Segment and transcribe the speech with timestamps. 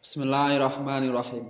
[0.00, 1.44] Bismillahirrahmanirrahim.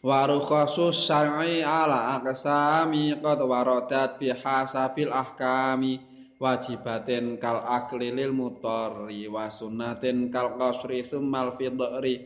[0.00, 6.00] Wa rukhasus syar'i ala aqsami qad waradat bihasabil ahkami
[6.40, 12.24] wajibatin kal akli lil mutarri wa sunnatin kal qasri tsummal fidri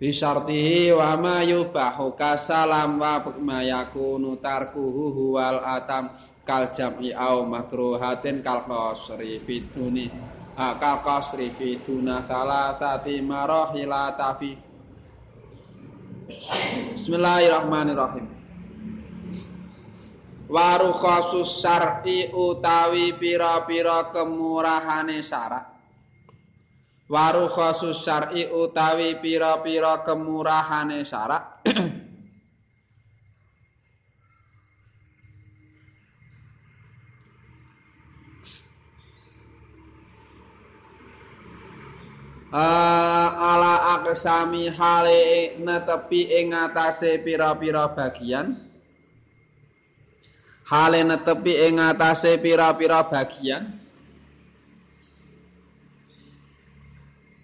[0.00, 6.16] bi syartihi wa ma yubahu kasalam wa ma yakunu tarkuhu huwal atam
[6.48, 10.08] kal jam'i au makruhatin kal qasri fiduni
[10.60, 14.52] kal qasri fi duna salasati marahila tafi.
[16.92, 18.28] Bismillahirrahmanirrahim.
[20.50, 25.64] Waru khusus syar'i utawi pira-pira kemurahane syarat.
[27.08, 31.64] Waru khusus syar'i utawi pira-pira kemurahane syarat
[42.50, 48.58] uh, ala aksami hale netepi ing atase pira-pira bagian?
[50.66, 53.78] Hale netepi ing atase pira-pira bagian?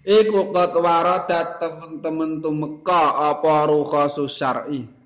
[0.07, 4.96] Iku kotwara dat temen-temen tumeka apa ruha syar'i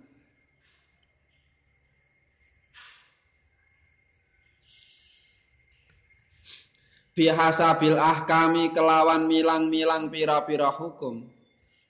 [7.16, 11.28] bihasa bil ahkami kelawan milang-milang pira-pira hukum.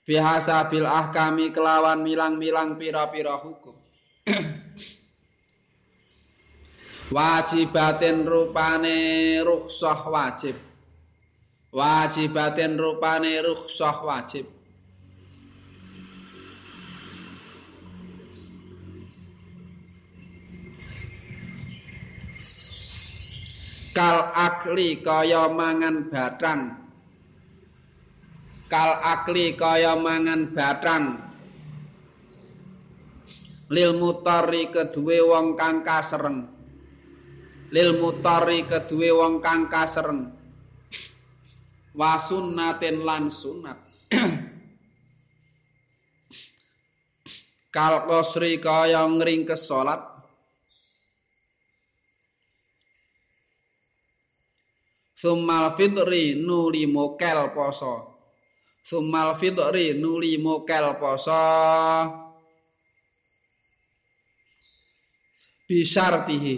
[0.02, 3.74] Bihasa bil ahkami kelawan milang-milang pira-pira hukum.
[7.12, 10.56] Wajibatin rupane rukhsah wajib.
[11.74, 14.61] Wajibatin rupane rukhsah wajib
[23.92, 26.80] kal akli kaya mangan batang
[28.72, 31.32] kal akli kaya mangan batang
[33.72, 36.44] lil mutari kedue wong kang kasereng.
[37.72, 40.28] Lil mutari kedue wong kang kasereng.
[41.96, 43.80] Wasunnatin lan sunat.
[47.72, 50.11] Kal qasri kaya ngringkes salat
[55.22, 57.94] Sumal fitri nuli mokel poso.
[58.82, 61.38] Sumal fitri nuli mokel poso.
[65.70, 66.56] Bisartihi.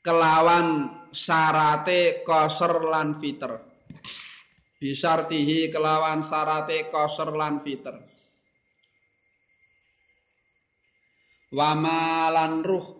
[0.00, 0.68] Kelawan
[1.12, 3.52] sarate koser lan fitr.
[4.80, 8.00] Bisartihi kelawan sarate koser lan fitr.
[11.52, 12.96] Wamalan ruh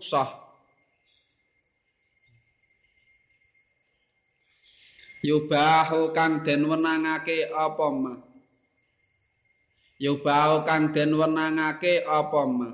[5.20, 8.12] yubahu kang den wenangake apa ma?
[10.00, 12.69] Yubahu kang den wenangake apa ma?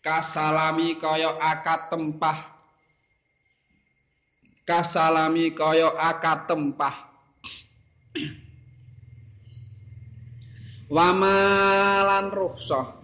[0.00, 2.38] Kasalami kaya akad tempah.
[4.64, 6.96] Kasalami kaya akad tempah.
[10.88, 12.96] Wamalan rukhsah.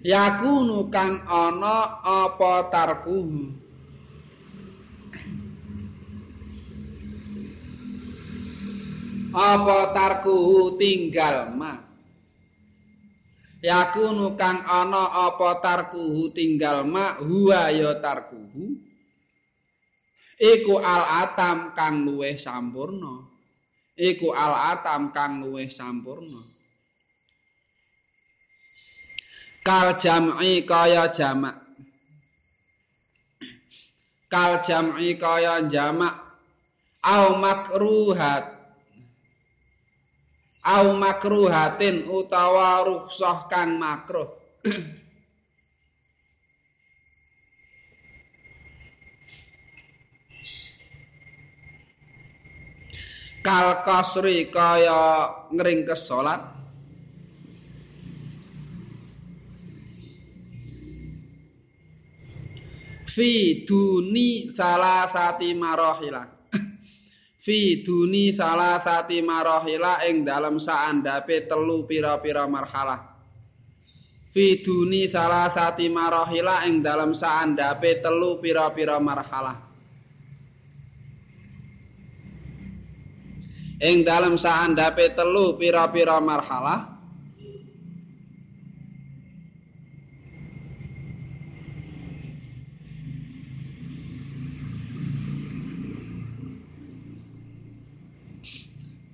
[0.00, 3.55] Yakunu kang ana apa tarkuhu
[9.36, 11.84] apa tarkuhu tinggal ma?
[13.60, 17.20] Yakunu kang ana apa tarkuhu tinggal ma?
[17.20, 18.80] Huwa ya tarkuhu
[20.40, 23.28] iku al atam kang luweh sampurna.
[23.96, 26.40] Iku al atam kang luweh sampurna.
[29.60, 31.60] Kal jam'i kaya jamak.
[34.32, 36.24] Kal jam'i kaya jamak.
[37.02, 38.55] Au makruhat
[40.66, 44.26] au makruhatin utawa rukhsah kang makruh.
[53.46, 56.42] Kal kasri kaya ngringkes salat.
[63.06, 66.35] Fi duni salasati marahilah
[67.46, 73.14] fi duni salah sati marahila ing dalam saandape telu pira-pira marhalah.
[74.34, 79.62] Fi duni salah sati marahila ing dalam saandape telu pira-pira marhalah.
[83.78, 86.95] Ing dalam saandape telu pira-pira marhalah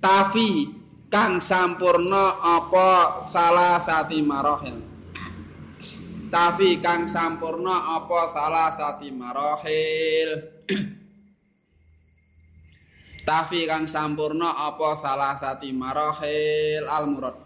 [0.03, 0.67] tafi
[1.07, 4.83] kang sampurna apa salah sati marohil
[6.27, 10.29] tafi kang sampurna apa salah sati marohil
[13.29, 17.37] tafi kang sampurna apa salah sati marohil al murad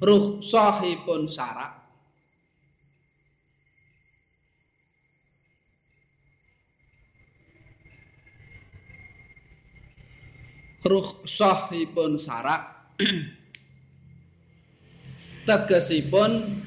[0.00, 1.79] ruh sahipun syarak
[10.90, 12.66] ruh sahipun syarak
[15.46, 16.58] tegesipun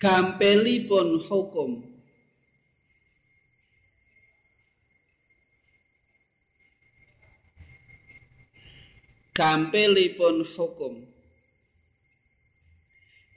[0.00, 1.84] gampelipun hukum.
[9.36, 11.06] Gampelipun hukum.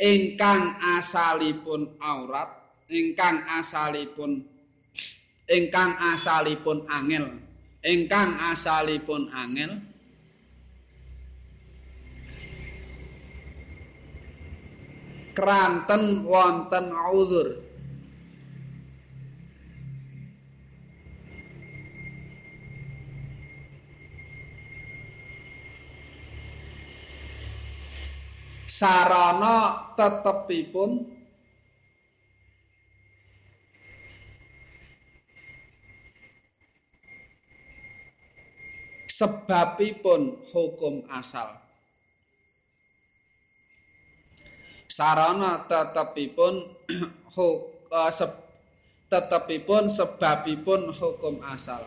[0.02, 4.51] Ingkang asalipun aurat ingkang asalipun
[5.52, 7.40] ingkang asalipun angel.
[7.84, 9.82] Ingkang asalipun angel.
[15.36, 17.72] Kranten wonten uzur.
[28.72, 31.21] Sarana tetepipun
[39.22, 41.62] sebabipun hukum asal.
[44.90, 46.74] Sarana tetepipun
[48.18, 48.26] se,
[49.14, 51.86] tetepipun sebabipun hukum asal.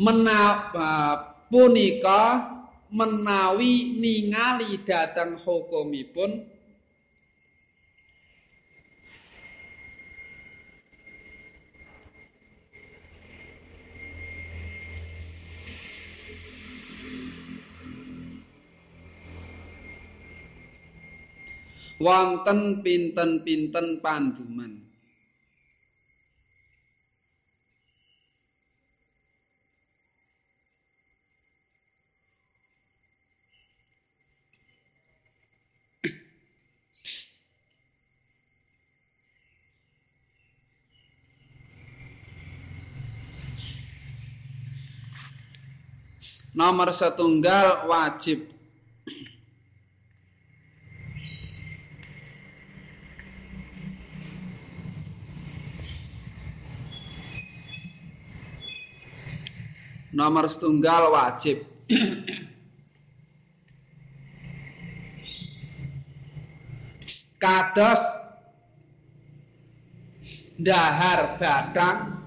[0.00, 1.20] Menapa
[1.52, 2.59] punika
[2.90, 6.42] menawi ningali dhateng hukumipun
[22.00, 24.89] wonten pinten-pinten panduman.
[46.50, 48.50] Nomor setunggal wajib.
[60.10, 61.62] Nomor setunggal wajib.
[67.40, 68.02] Kados
[70.60, 72.19] dahar batang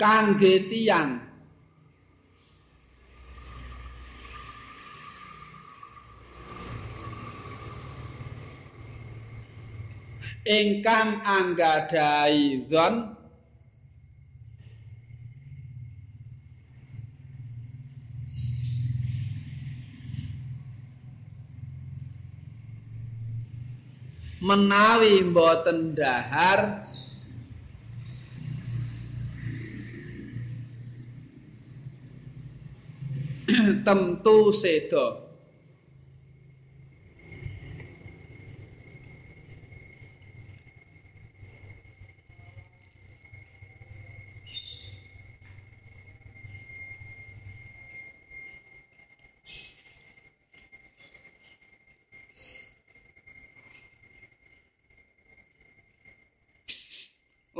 [0.00, 1.20] kangge tiyang.
[10.48, 13.20] Ingkang anggadhahi zon.
[24.40, 26.89] Menawi mboten dahar
[33.86, 35.28] temtu seda.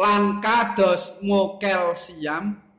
[0.00, 2.69] Lan kados mokel siam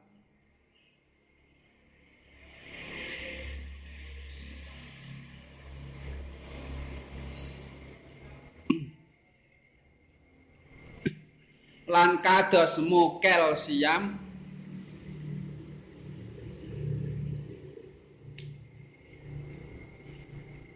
[12.22, 14.18] kados mukel siam.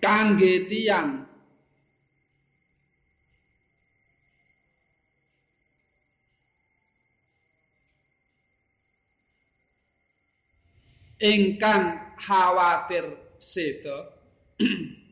[0.02, 1.26] Kangge tiyang.
[11.16, 14.12] Ingkang khawatir sedo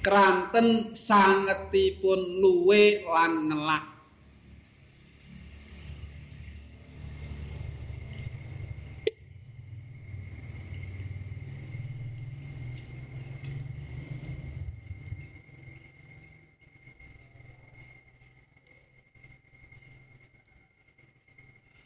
[0.00, 3.84] kranten sangetipun luwe lan ngelak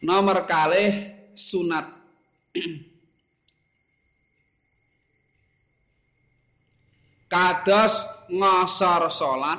[0.04, 1.88] Nomor kalih sunat.
[7.34, 9.58] Kados ngosor salat.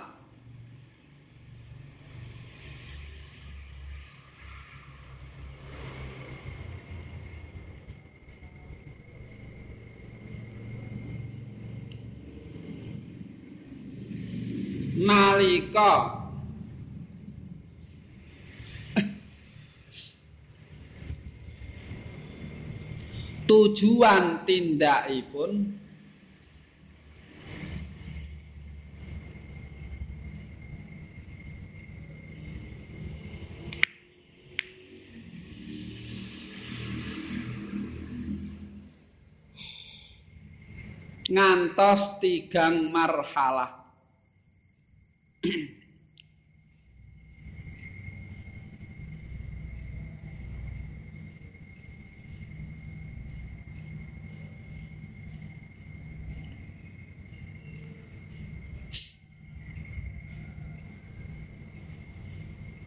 [14.95, 16.15] Nalika
[23.43, 25.83] tujuan tindakipun
[41.35, 43.83] ngantos tigang marhalah.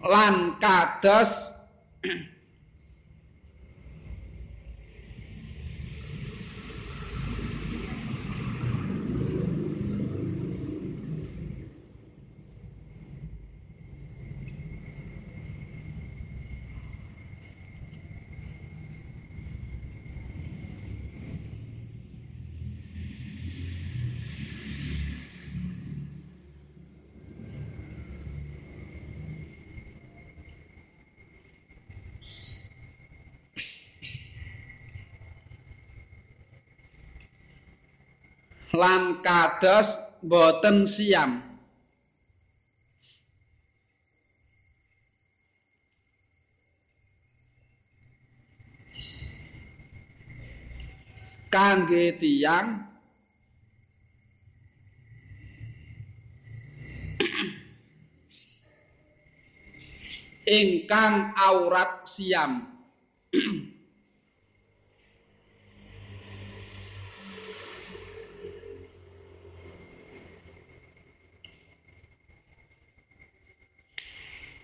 [0.08, 1.52] Lan kados
[38.78, 41.42] lan kados boten siam.
[51.48, 52.84] Kangge tiyang
[60.60, 62.77] ingkang aurat siam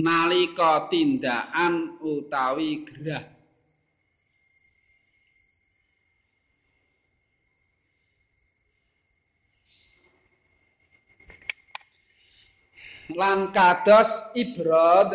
[0.05, 3.25] nalika tindakan utawi gerah.
[13.15, 15.13] Lan kados ibrad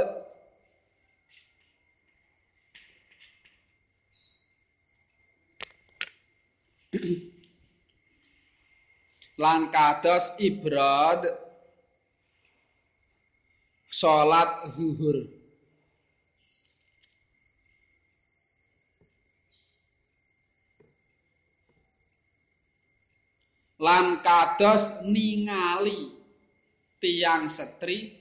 [9.42, 11.49] lan kados ibrad
[13.90, 15.26] salat zuhur.
[23.80, 26.12] Lan kados ningali
[27.00, 28.16] tiang setri.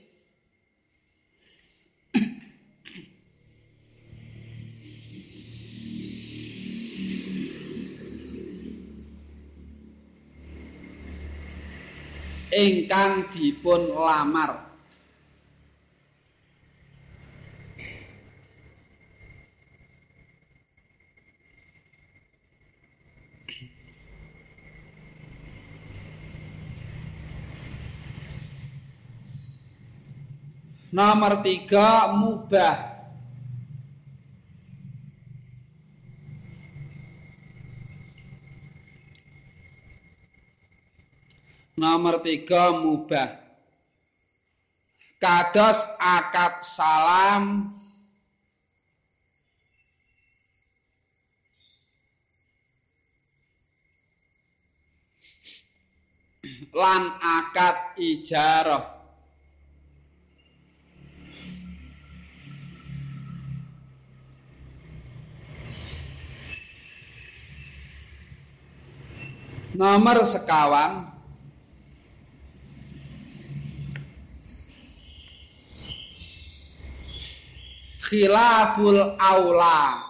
[12.49, 14.68] Ingkang dipun lamar
[30.89, 32.97] Nomor tiga mubah.
[41.77, 43.37] Nomor tiga mubah.
[45.21, 47.77] Kados akad salam.
[56.73, 58.98] Lan akad ijarah.
[69.79, 71.07] nomor sekawan.
[78.03, 80.08] Khilaful aula.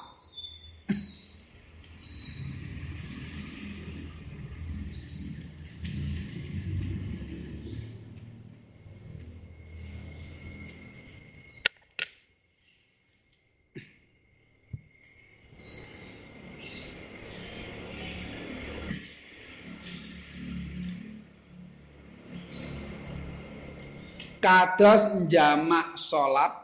[24.39, 26.55] Kados jamak salat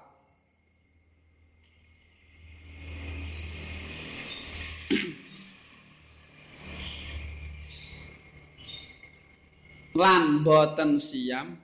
[10.00, 11.56] lan boten siam.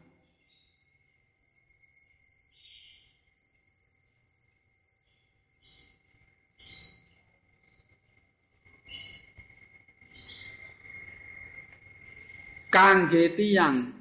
[12.72, 14.00] Kangge tiyang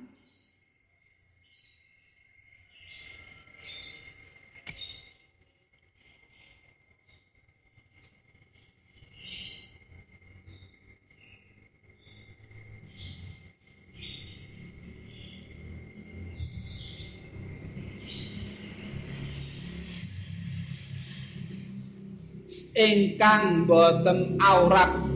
[22.80, 25.09] ingkang boten aurat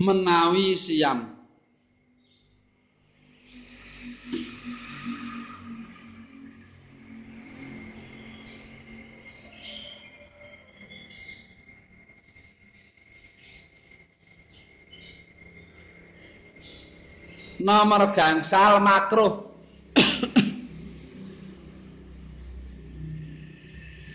[0.00, 1.36] menawi siam.
[17.60, 19.52] Nomor gangsal makruh.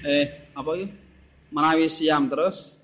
[0.06, 0.94] Eh apa itu
[1.54, 2.78] menawi siam terus.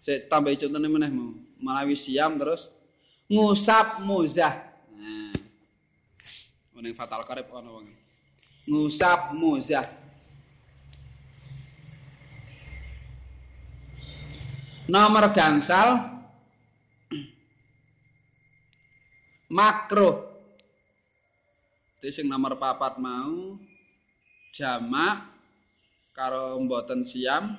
[0.00, 2.72] Saya tambah contohnya meneh mau menawi siam terus
[3.30, 4.58] ngusap muzah.
[4.96, 5.36] Nah.
[6.80, 7.86] Ning fatal karib ana wong.
[8.66, 9.86] Ngusap muzah.
[14.90, 16.02] Nomor gangsal
[19.56, 20.26] makruh.
[22.00, 23.60] Itu sing nomor papat mau
[24.50, 25.30] jamak
[26.16, 27.54] karo mboten siam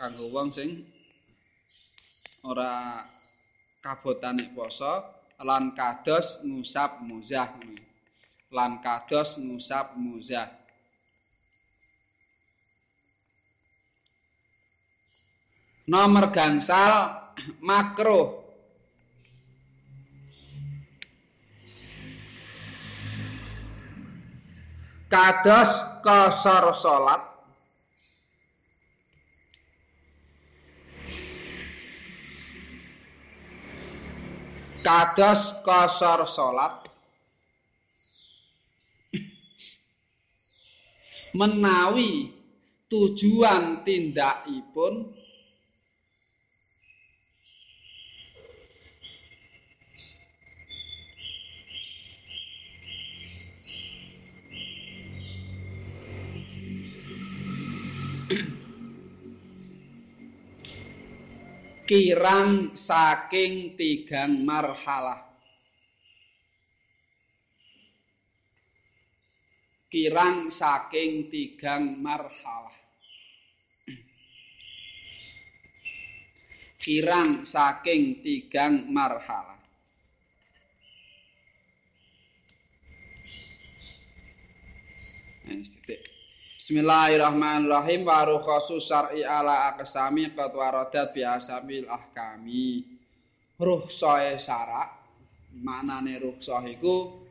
[0.00, 0.88] kanggo wong sing
[2.46, 3.02] ora
[3.82, 5.02] kabotane poso
[5.42, 7.50] lan kados ngusap muzah.
[8.54, 10.48] Lan kados ngusap muzah.
[15.86, 17.14] Nomor gangsal
[17.62, 18.42] makro
[25.06, 25.70] kados
[26.02, 27.35] kosor salat
[34.86, 36.86] kados kosor salat.
[41.34, 42.30] Menawi
[42.86, 45.10] tujuan tindakipun
[61.86, 65.22] kirang saking tigang marhalah.
[69.86, 72.74] Kirang saking tigang marhalah.
[76.82, 79.56] Kirang saking tigang marhalah
[86.66, 92.82] Bismillahirrahmanirrahim wa rukhasu syar'i ala aqsami qad waradat biasa bil ahkami.
[93.54, 94.98] Rukhsah syarak
[95.62, 97.22] maknane rukhsah iku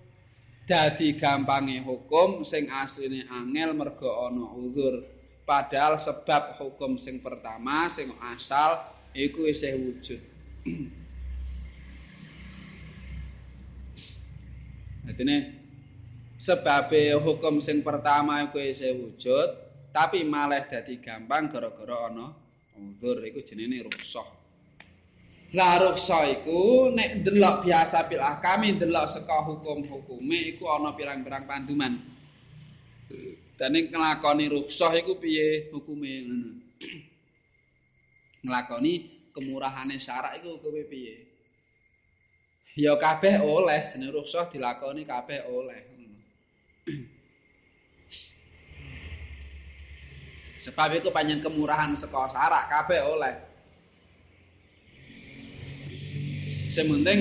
[0.64, 5.04] dadi gampange hukum sing asline angel mergo ana uzur.
[5.44, 10.24] Padahal sebab hukum sing pertama sing asal iku isih wujud.
[15.20, 15.65] Dene
[16.36, 19.50] sebabe hukum sing pertama iku isih wujud
[19.96, 22.36] tapi malah dadi gampang gara-gara ana
[22.76, 24.28] uzur iku jenenge ruksah
[25.56, 32.16] lah ruksah iku nek ndelok biasa bil ahkami ndelok saka hukum-hukume iku ana pirang-pirang panduman
[33.56, 36.50] Dene nglakoni rukhsah iku piye hukume ngono.
[38.46, 38.94] Nglakoni
[39.32, 41.16] kemurahane syarak iku hukume piye?
[42.76, 45.95] Ya kabeh oleh jeneng rukhsah dilakoni kabeh oleh.
[50.66, 53.36] Sebab itu panjang kemurahan saka syarak kabeh oleh.
[56.70, 57.20] Sementing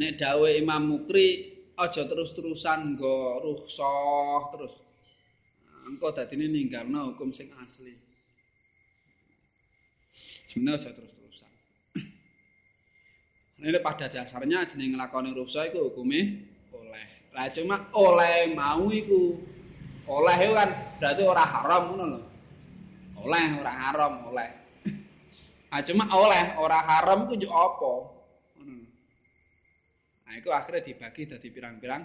[0.00, 4.74] nek dawe Imam Mukri aja terus-terusan nggo rukhsah terus.
[5.90, 7.94] Engko dadine ninggalno hukum sing asli.
[10.50, 11.19] Sebenarnya terus-terusan.
[13.60, 17.06] Ini pada dasarnya jeneng nglakoni rukhsah iku hukume oleh.
[17.36, 19.36] Lah cuma oleh mau iku
[20.08, 22.20] oleh itu kan berarti ora haram ngono.
[23.20, 24.48] Oleh ora haram oleh.
[25.70, 27.92] Ah cuma oleh ora haram ku yo apa?
[30.30, 32.02] Nah, itu akhirnya dibagi dari pirang-pirang.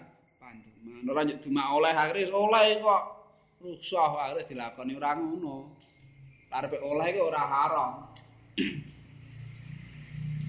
[1.07, 3.03] Ora nyuk cuma oleh akhirnya oleh kok
[3.63, 5.71] rusuh akhirnya dilakoni ora ngono.
[6.51, 7.91] Karepe oleh iku ora haram.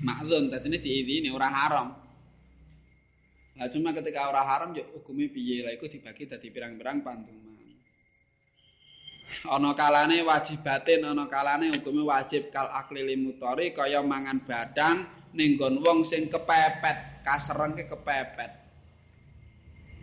[0.05, 1.89] Maklum tadi ini diizini ora haram.
[3.57, 7.57] Nah cuma ketika ora haram ya hukumnya piye lah iku dibagi dari pirang-pirang panduman.
[9.49, 16.05] Ana kalane wajibatin, ana kalane hukumnya wajib kal akli limutori kaya mangan badang ning wong
[16.05, 18.53] sing kepepet kasereng ke kepepet.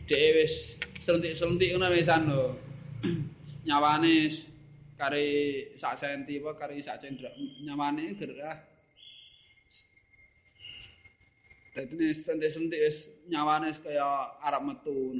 [0.09, 2.59] Dhewe wis selentik-selentik ngono wisan lho.
[3.63, 4.27] Nyawane
[4.99, 5.27] kari
[5.79, 7.31] sak senti apa kari sak cendra.
[7.63, 8.72] Nyawane gerah.
[11.73, 15.17] Dadi nek selentik-selentik wis nyawane kaya arep metu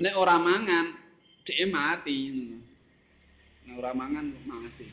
[0.00, 0.96] Nek ora mangan,
[1.44, 2.32] dhek mati.
[3.68, 4.88] Nek ora mangan mati.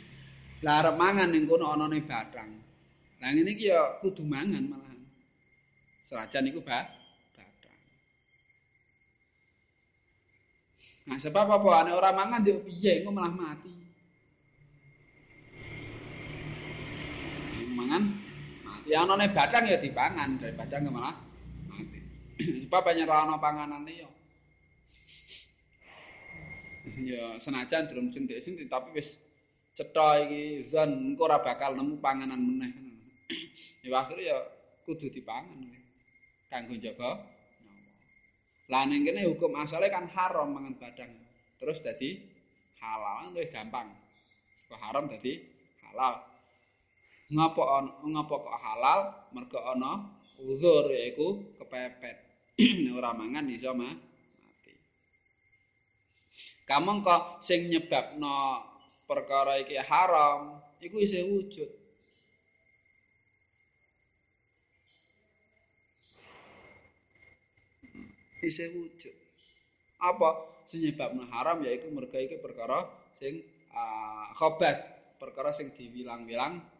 [0.63, 2.51] Lah arep mangan ning kono anane batang.
[3.23, 4.95] Lah ngene iki ya kudu mangan malah.
[6.03, 6.91] Serajan iku ba
[7.35, 7.79] batang.
[11.07, 13.86] Nah, sebab apa ane ora mangan yo piye engko malah mati.
[17.77, 18.03] Mangan
[18.65, 21.13] mati anane batang ya dipangan daripada malah
[21.69, 21.99] mati.
[22.65, 24.09] sebab banyak ana panganane yo.
[26.97, 29.21] Ya senajan durung sintik-sintik tapi wis
[29.77, 32.73] cetha iki zon engko ora bakal nemu panganan meneh.
[33.85, 34.37] ya akhire ya
[34.87, 35.61] kudu dipangan
[36.49, 37.21] kanggo jaga
[37.61, 37.85] nyawa.
[38.71, 41.11] Lah ning kene hukum asale kan haram mangan badang.
[41.61, 42.17] Terus dadi
[42.81, 43.93] halal luwih gampang.
[44.57, 45.43] Saka haram dadi
[45.85, 46.36] halal.
[47.27, 47.63] Ngapa
[48.07, 48.99] ngapa kok halal?
[49.35, 50.07] Mergo ana
[50.39, 52.17] uzur yaiku kepepet.
[52.97, 54.73] ora mangan iso mati.
[56.63, 58.63] Kamong kok sing nyebabno
[59.03, 61.69] perkara iki haram, iku isih wujud.
[68.39, 69.15] Isih wujud.
[69.99, 72.87] Apa senyebabna haram yaiku mergo iki perkara
[73.19, 73.43] sing
[73.75, 74.79] uh, khabas,
[75.19, 76.76] perkara sing diwilang-wilang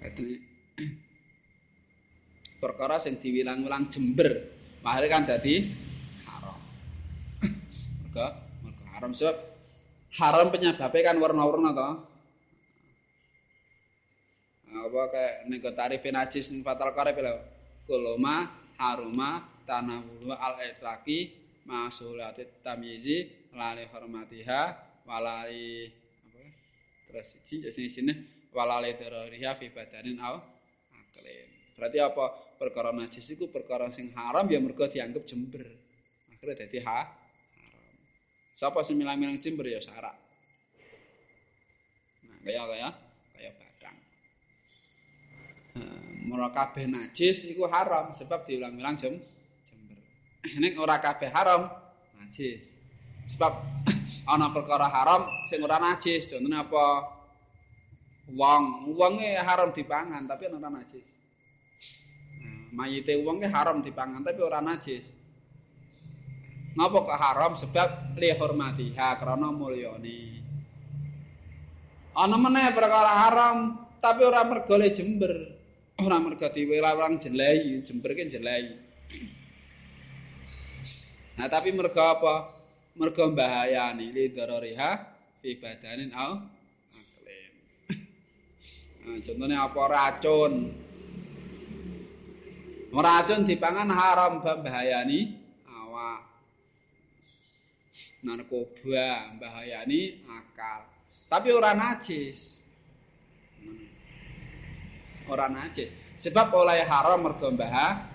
[0.00, 0.34] Dadi
[2.62, 4.50] perkara sing diwilang-wilang jember,
[4.82, 5.70] mahare kan dadi
[6.26, 6.58] haram.
[8.02, 8.26] Mergo
[8.66, 9.36] mergo haram sebab
[10.18, 12.09] haram penyebabnya kan warna-warna to.
[14.70, 17.34] Apa kayak ning tarif najis fatal karep lho.
[17.90, 18.46] Kuluma
[18.78, 21.34] haruma tanawulu al-itlaqi
[21.66, 24.62] masulati tamyizi lali hormatiha
[25.06, 26.42] walali apa
[27.10, 28.14] terus sini
[28.54, 30.38] walale darariha fi badanin au
[30.94, 31.48] aklin.
[31.74, 32.24] Berarti apa?
[32.60, 35.64] Perkara najis iku perkara sing haram ya mergo dianggap jember.
[36.28, 37.94] Akhirnya dadi ha haram.
[38.52, 40.12] Sapa sing milang-milang jember ya sarak.
[42.28, 42.88] Nah, kaya kaya
[43.32, 43.96] kaya badang.
[46.20, 49.16] Mula kabeh najis iku haram sebab diulang-ulang jem
[49.64, 49.98] jember.
[50.62, 51.72] Nek ora kabeh haram
[52.20, 52.76] najis.
[53.36, 53.52] Sebab
[54.32, 57.20] ana perkara haram sing ora najis, contohnya apa?
[58.34, 61.18] wong wonge haram dipangan tapi ora najis
[62.70, 65.18] mayite wonge haram dipangan tapi ora najis
[66.78, 70.38] ngapa kok haram sebab li hormatiha krana mulyane
[72.14, 73.56] ana meneh perkara haram
[73.98, 75.34] tapi ora mergo le jember
[76.00, 78.76] ora mergo diwelang jelai jember ki jelai
[81.36, 82.34] nah tapi mergo apa
[82.96, 84.90] mergo bahayane li darariha
[85.40, 86.60] fi badanin au
[89.00, 90.54] Nah, contohnya apa racun.
[92.92, 96.20] Racun dipangan haram bahayani awak.
[98.20, 100.84] Narkoba bahayani akal.
[101.32, 102.59] Tapi ora najis.
[105.30, 105.94] Ora najis.
[106.18, 108.10] Sebab oleh haram mergo bahaya.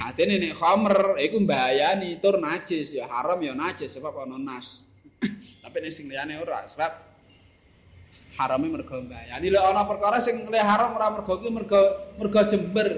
[0.00, 4.82] Atene nek khamr iku mbahayani tur najis ya haram ya najis sebab ana nas.
[5.62, 6.88] Tapi nek sing liyane ora sebab
[8.40, 9.46] harame mergo mbahayani.
[9.52, 11.80] Lek ana perkara sing le haram ora mergo kuwi mergo
[12.16, 12.88] mergo jember,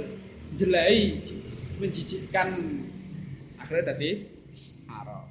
[0.55, 1.21] jelei,
[1.83, 2.49] menjijikkan.
[3.59, 4.11] Akhirnya tadi
[4.87, 5.27] haram.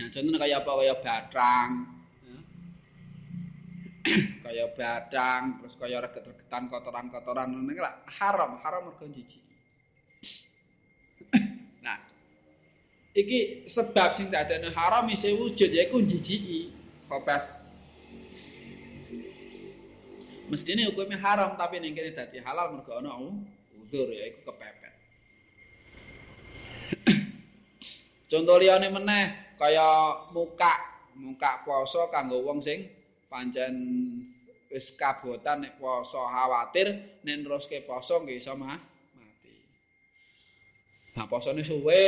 [0.00, 1.70] Nah, contohnya kayak apa kayak batang,
[4.44, 7.76] kayak batang, terus kayak reget-regetan kotoran-kotoran, ini
[8.16, 9.44] haram, haram mergo jijik.
[11.84, 12.00] nah,
[13.12, 16.72] iki sebab sing tak ada haram isi wujud ya iku jijiki
[17.10, 17.60] kobas
[20.50, 23.14] mestine hukumnya haram tapi ning kene dadi halal mergo ana
[23.76, 24.94] uzur ya iku kepepet.
[28.30, 30.72] Contoh liyane meneh kaya muka
[31.14, 32.99] muka poso kanggo wong sing
[33.30, 33.74] pancen
[34.70, 36.88] wis kabotan nek poso khawatir
[37.24, 38.90] nek neruske poso nggih iso mah
[41.16, 42.02] Nah, posone suwe.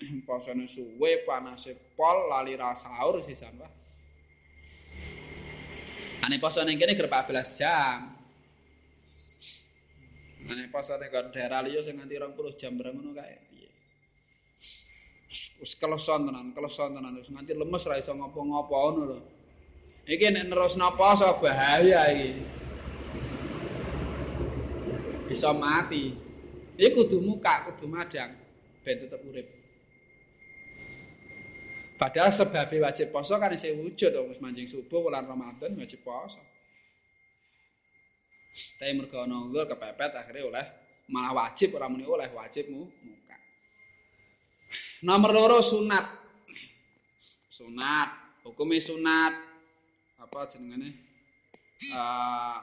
[0.28, 3.72] Posone suwe panase pol lali ra sahur sisan wae.
[6.20, 8.12] Ane posone kene ger 14 jam.
[10.50, 13.53] Ane posone kok daerah liya sing nganti 20 jam bareng ngono kae.
[15.30, 19.18] Wis keleson tenan, keleson tenan wis nganti lemes ra iso ngopo-ngopo ngono lho.
[20.04, 22.30] Iki nek nerusno poso bahaya iki.
[25.24, 26.12] Bisa mati.
[26.76, 28.36] Iki kudu muka, kudu madang
[28.84, 29.48] ben tetep urip.
[31.96, 36.42] Padahal sebab wajib poso kan isih wujud wis mancing subuh bulan Ramadan wajib poso.
[38.76, 40.66] Tapi mergo ana ulur kepepet akhirnya oleh
[41.08, 43.23] malah wajib ora muni oleh wajibmu muka.
[45.04, 46.08] Nomor loro sunat.
[47.52, 49.36] Sunat, hukumnya sunat
[50.16, 50.96] apa jenengane?
[51.92, 52.56] Uh,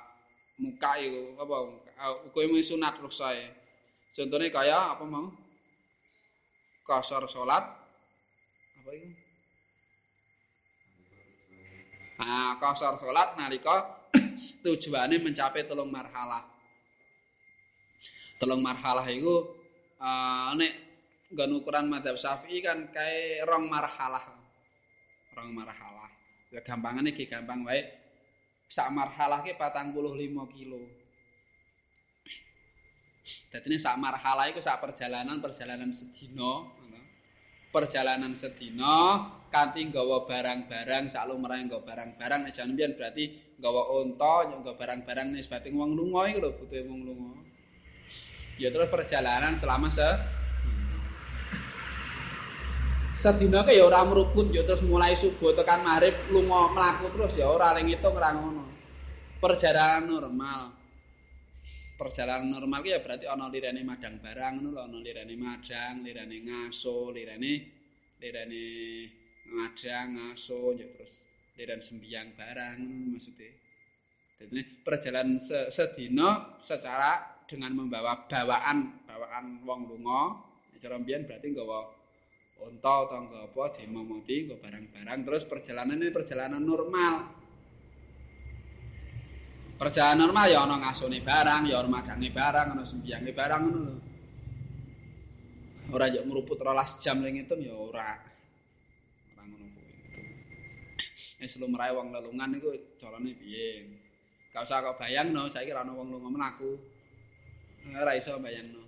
[0.57, 1.55] muka itu apa
[2.25, 3.53] hukumnya sunat ruksai
[4.17, 5.29] Contohnya kaya apa mau?
[6.83, 7.63] Kasar salat
[8.81, 9.09] apa itu?
[12.17, 14.01] Nah, kasar salat nalika
[14.65, 16.43] tujuannya mencapai telung marhalah.
[18.41, 19.61] Telung marhalah itu
[20.01, 20.80] uh, nek
[21.31, 24.23] nggon ukuran madzhab Syafi'i kan kayak rong marhalah.
[25.35, 26.11] Rong marhalah.
[26.51, 27.87] Ya gampangane iki gampang wae.
[28.67, 29.95] Sak marhalah ki 45
[30.51, 30.79] kilo.
[33.51, 36.65] Dadi ini sak marhalah iku sak perjalanan perjalanan sedina,
[37.69, 44.73] perjalanan sedina kanthi nggawa barang-barang sak lumrahe nggawa barang-barang nek jan berarti nggawa unta nggawa
[44.79, 47.31] barang-barang nisbate wong lunga iku lho butuhe wong lunga.
[48.57, 50.07] Ya terus perjalanan selama se
[53.15, 57.45] Sedina ke ya ora meruput ya terus mulai subuh tekan maghrib lunga mlaku terus ya
[57.51, 58.65] ora ning ngitung ora ngono.
[59.41, 60.81] Perjalanan normal.
[62.01, 67.13] perjalanan normal ya berarti ana lirane madang barang ngono lho ana lirane madang lirane ngaso
[67.13, 67.53] lirane
[68.17, 68.65] lirane
[69.53, 71.29] madang ngaso ya terus
[71.61, 72.77] liran sembiang barang
[73.13, 73.53] maksudnya
[74.41, 75.37] jadi perjalanan
[75.69, 80.21] sedina secara dengan membawa bawaan bawaan wong lunga
[80.81, 82.00] cara mbiyen berarti nggawa
[82.67, 87.41] unta atau nggawa apa demo mati nggawa barang-barang terus perjalanan ini perjalanan normal
[89.81, 93.95] Perjalanan normal ya ana ngasone barang, ya madange barang, ana sembiyange barang ngono lho.
[95.89, 98.13] Ora yo meruput 12 jam ning itu ya ora.
[99.33, 99.89] Ora ngono kuwi.
[101.41, 103.89] Wis lumrahe wong lelungan iku carane piye?
[104.53, 106.77] Gak usah kok bayangno, saiki ora ana wong lunga mlaku.
[107.97, 108.85] Ora iso bayangno.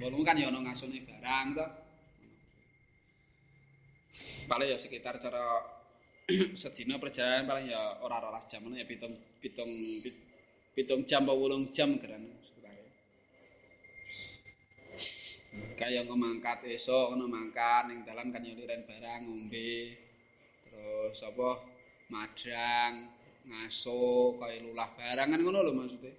[0.00, 1.66] Bolong kan ya ana ngasone barang to.
[4.44, 5.44] Paling ya sekitar cara
[6.60, 9.12] sedina perjalanan paling ya ora rolas jam ya pitung
[9.44, 10.00] pitung
[10.72, 12.24] pitung jam apa wulung jam geran
[15.74, 19.94] kaya ngomangkat esok ngono mangkat ning dalan kan liren barang ngombe
[20.66, 21.62] terus apa
[22.10, 23.10] madang
[23.46, 26.12] ngaso kaya lulah barang kan ngono lho maksudnya.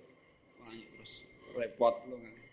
[0.65, 1.13] Terus
[1.55, 2.44] repot lho kan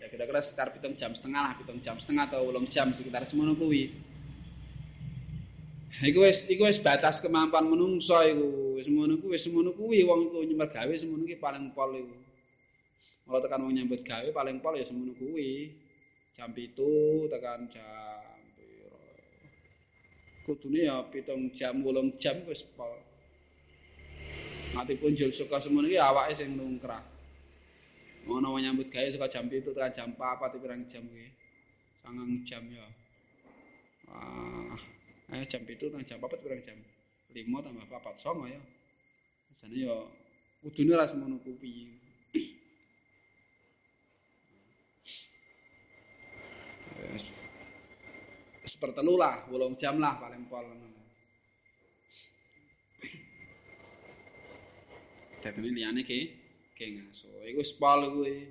[0.00, 3.52] ya kira-kira sekitar pitung jam setengah lah pitung jam setengah atau wulung jam sekitar semono
[3.52, 3.92] kuwi
[6.00, 8.72] Iku wis iku wis batas kemampuan menungso iku.
[8.80, 12.16] Wis ngono kuwi wis ngono kuwi wong iku nyembah gawe semono ki paling pol iku.
[13.28, 15.76] Kalau tekan wong nyambut gawe paling pol ya semono kuwi.
[16.32, 18.24] Jam itu tekan jam
[20.48, 22.96] kudune ya pitung jam wolung jam wis pol
[24.72, 27.02] mati pun suka semono iki awake sing nungkrah
[28.28, 31.28] ngono nyambut gawe saka jam 7 tekan jam 4 apa pirang jam kuwi
[32.00, 32.86] sangang jam ya
[34.12, 34.76] ah
[35.32, 36.76] eh jam 7 tekan jam 4 pirang jam
[37.32, 38.60] 5 tambah 4 songo ya
[39.50, 39.92] Sana ya
[40.64, 42.00] kudune ora semono kuwi
[47.00, 47.32] Yes.
[48.68, 50.62] sepertelu lah, wolong jam lah paling pol.
[55.40, 56.39] Dadi liyane ki
[56.80, 57.28] ki ngaso.
[57.44, 58.48] Iku spol kuwi.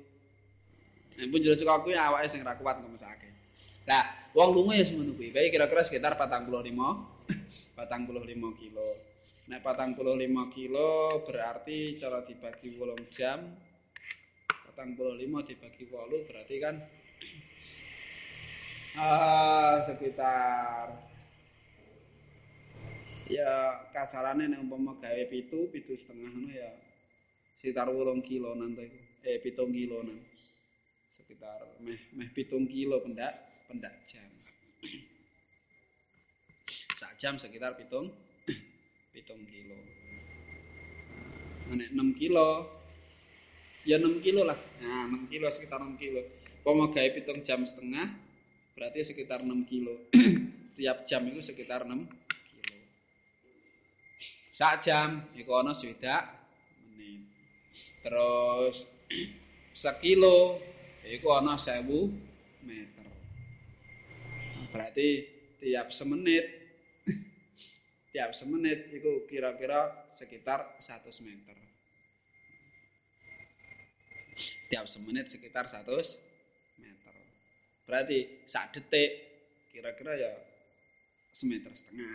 [1.17, 3.33] Nek pun jelas kok kuwi awake sing ra kuat ngemesake.
[3.89, 5.33] Lah, wong lunga ya semono kuwi.
[5.33, 7.81] Bae kira-kira sekitar 45 45
[8.61, 8.89] kilo.
[9.49, 9.97] Nek 45
[10.53, 13.49] kilo berarti cara dibagi wolong jam
[14.77, 16.75] 45 dibagi 8 berarti kan
[18.93, 21.01] uh, sekitar
[23.25, 26.69] ya kasarane nek umpama gawe pitu, pitu setengah ngono ya
[27.59, 28.87] sekitar 8 kilo nanti
[29.27, 30.17] eh pitung kilo nan
[31.11, 33.35] sekitar meh meh pitung kilo pendak
[33.67, 34.31] pendak jam
[36.99, 38.15] sak jam sekitar pitung
[39.13, 39.75] pitung kilo
[41.67, 42.47] nah, nek 6 kilo
[43.83, 46.23] ya 6 kilo lah nah 6 kilo sekitar 6 kilo
[46.63, 48.07] umpama gawe pitung jam setengah
[48.79, 50.07] berarti sekitar 6 kilo.
[50.79, 51.99] Tiap jam itu sekitar 6
[52.47, 52.79] kilo.
[54.55, 55.27] Sak jam
[55.75, 56.38] swidak menit.
[58.01, 58.87] Terus
[59.81, 60.59] sekilo
[61.03, 61.85] itu ada 1000
[62.65, 63.07] meter.
[64.69, 65.09] Berarti
[65.59, 66.45] tiap semenit
[68.13, 71.57] tiap semenit itu kira-kira sekitar 100 meter.
[74.69, 76.29] Tiap semenit sekitar 100
[77.89, 79.11] Berarti sak detik
[79.73, 80.29] kira-kira ya
[81.33, 82.13] semeter setengah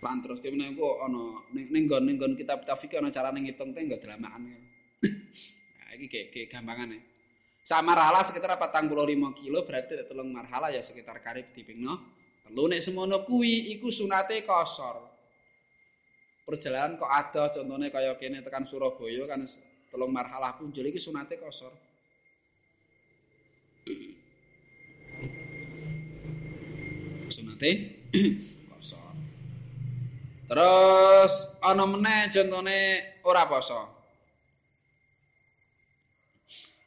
[0.00, 4.00] Lan terus kene kok ana ning ning nggon kitab-kitab fikih ana carane ngitung teh enggak
[4.00, 4.48] dramakan.
[5.80, 7.02] Nah iki ge gampangane.
[7.60, 8.88] Sak marhala sekitar 45
[9.36, 12.00] kilo berarti telung marhala ya sekitar karib dipingno.
[12.46, 15.10] Telu nek semono kuwi iku sunate kosor.
[16.50, 19.46] perjalanan kok ada contohnya kaya kene tekan Surabaya kan
[19.86, 21.70] telung marhalah punjul iki sunate kosor.
[27.30, 27.70] Sunate.
[30.50, 31.32] Terus
[31.62, 32.78] ana meneh contone
[33.22, 33.80] ora poso.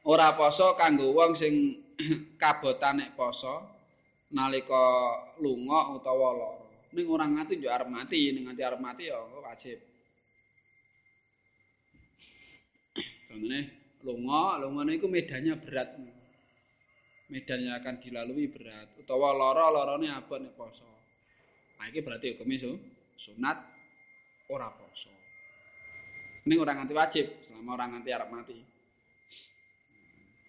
[0.04, 1.80] Ora poso kanggo wong sing
[2.42, 3.72] kabotan nek poso
[4.36, 6.64] nalika lunga utawa lara.
[6.94, 9.82] ning ora ngati yo arep mati ning nganti arep mati ya wajib
[13.28, 13.66] contohnya
[14.06, 15.98] lunga lunga iku medannya berat
[17.34, 20.86] medannya akan dilalui berat utawa lara larane abot nek poso
[21.82, 22.72] nah iki berarti hukumnya su
[23.18, 23.58] sunat
[24.50, 25.12] ora poso.
[26.44, 28.58] Ning ora nganti wajib selama ora nganti arep mati.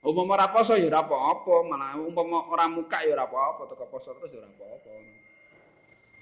[0.05, 4.12] Umpama ora poso ya ora apa-apa, malah umpama ora muka ya ora apa-apa, teko poso
[4.20, 4.92] terus ya ora apa-apa.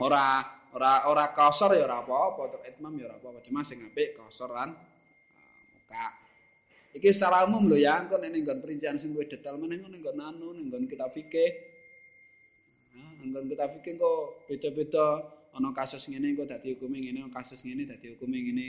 [0.00, 0.24] ora
[0.72, 4.50] ora ora kosor ya ora apa-apa untuk itmam ya ora apa-apa cuma sing apik kosor
[4.50, 4.76] lan uh,
[5.92, 6.06] muka.
[6.92, 10.18] Iki secara umum lho ya engko nek nggon perincian sing luwih detail meneh ngene nggon
[10.20, 11.50] anu nggon kita fikih.
[12.96, 15.06] Nah nggon kita fikih kok beda-beda
[15.52, 18.66] ana kasus ngene kok dadi hukume ngene kasus ngene dadi hukume ngene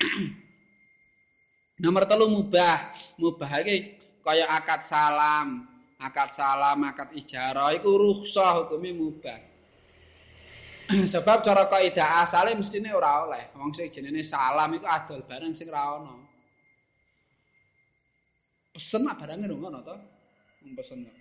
[1.80, 2.92] Nomor telu mubah.
[3.16, 5.64] Mubah iki kaya akad salam,
[5.96, 9.40] akad salam, akad ijarah iku rukhsah hukume mubah.
[11.12, 13.48] Sebab cara kaidah asale mestine ora oleh.
[13.56, 16.16] Wong sing jenenge salam iku adol barang sing ora ana.
[18.76, 19.96] Pesen nak barange ngono to?
[20.64, 21.19] Wong pesen.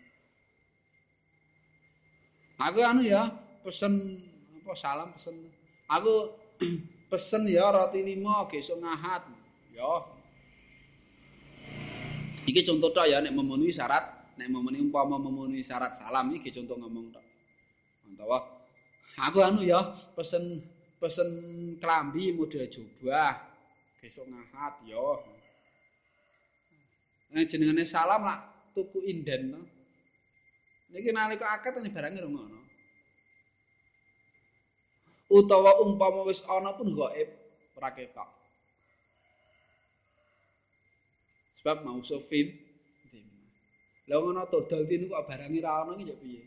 [2.59, 3.31] Aku anu ya,
[3.63, 4.19] pesen
[4.59, 5.47] apa salam pesen.
[5.87, 6.35] Aku
[7.09, 9.23] pesen ya roti lima besok ngahat.
[9.71, 10.03] Ya.
[12.43, 16.75] Iki contoh tok ya nek memenuhi syarat nek memenuhi umpama memenuhi syarat salam iki contoh
[16.75, 17.25] ngomong tok.
[18.11, 18.37] Antawa
[19.23, 20.59] aku anu ya pesen
[20.99, 21.29] pesen
[21.79, 23.39] klambi model jubah
[24.03, 25.07] besok ngahat ya.
[27.31, 28.43] Nek jenengane salam lah
[28.75, 29.78] tuku inden to.
[30.89, 32.59] Niki nalika akad ini barangnya ngono.
[35.29, 37.29] Utawa umpama wis ana pun gaib
[37.77, 38.29] ora ketok.
[41.61, 42.69] Sebab mau sofin
[44.09, 46.41] Lah ngono dodol tinu kok barange ra ono iki ya piye?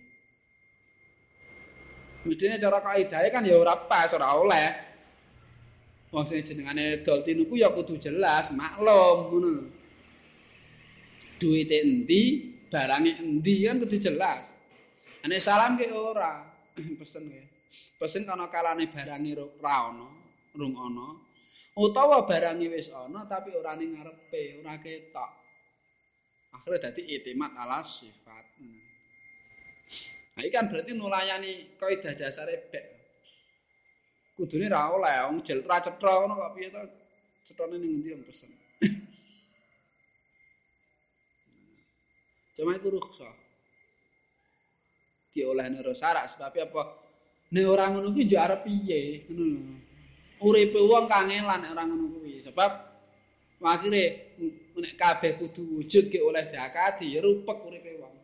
[2.27, 4.69] Medine cara kaidahe kan ya ora pas, ora oleh.
[6.11, 9.67] Wong sing jenengane dol tinu ku ya kudu jelas, maklum ngono lho.
[11.43, 14.49] duwite endi, barange endi kan kudu jelas.
[15.29, 16.41] Nek salam ki ora
[16.99, 17.45] pesen ya.
[18.01, 20.09] Pesen kana kalane barange ra ono,
[20.57, 21.09] rung ono.
[21.77, 25.31] Utawa barange wis ono tapi ora ning ngarepe, ora ketok.
[26.57, 28.45] Akhire dadi itimat ala sifat.
[30.33, 32.85] Nah, kan berarti nulayani kaidah dasare bek.
[34.33, 36.83] Kudune ra oleh wong jel ra cetha ngono kok piye to?
[37.45, 38.49] Cethane ning endi yang pesen.
[42.53, 43.43] Cuma itu rukhsah.
[45.33, 46.83] diolehne ro sarak sebab apa?
[47.53, 49.25] Nek ora ngono kuwi yo arep piye?
[49.29, 49.45] Ngono
[50.45, 52.71] uripe wong kangelan nek ora ngono kuwi sebab
[53.65, 54.37] akhire
[54.77, 58.15] nek kabeh kudu wujud ke oleh diakadi rupek uripe wong.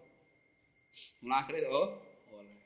[1.25, 1.89] Mulai akhire oh
[2.37, 2.57] oleh.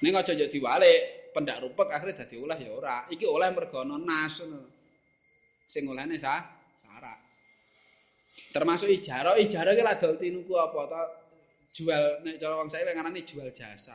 [0.00, 2.96] Nek aja yo diwalik pendak rupek akhire dadi oleh ya ora.
[3.12, 4.64] Iki oleh mergo ana nas ngono
[5.68, 6.59] sing olehne sah
[8.54, 11.02] termasuk ijarah ijarah ki ladol tinuku apa ta
[11.70, 13.94] jual nek cara wong saiki ngarani jual jasa.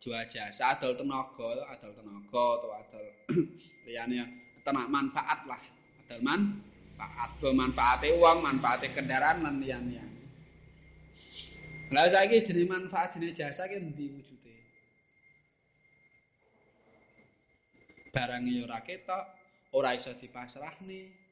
[0.00, 3.04] Jual jasa adol tenaga, adol tenaga atau adol
[3.86, 4.16] liyane
[4.64, 5.62] tenak manfaat lah.
[6.08, 10.00] Adol manfaat, manfaate uang, manfaate kendaraan lan liyane.
[11.94, 14.54] Lah saiki jenenge manfaat jenenge jasa ki endi wujude?
[18.10, 19.24] Barang ya ora ketok,
[19.76, 21.29] ora iso dipasrahne.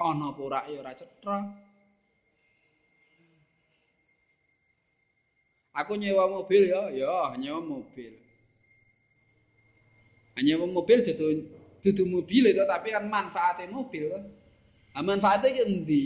[0.00, 1.36] Ana apa ora ya ora cetha.
[5.76, 8.16] Aku nyewa mobil ya, ya nyewa mobil.
[10.40, 11.44] Nyewa mobil dudu
[11.84, 14.24] dudu mobil itu tapi kan manfaatnya mobil kan.
[14.96, 16.04] Ah manfaatnya ki endi?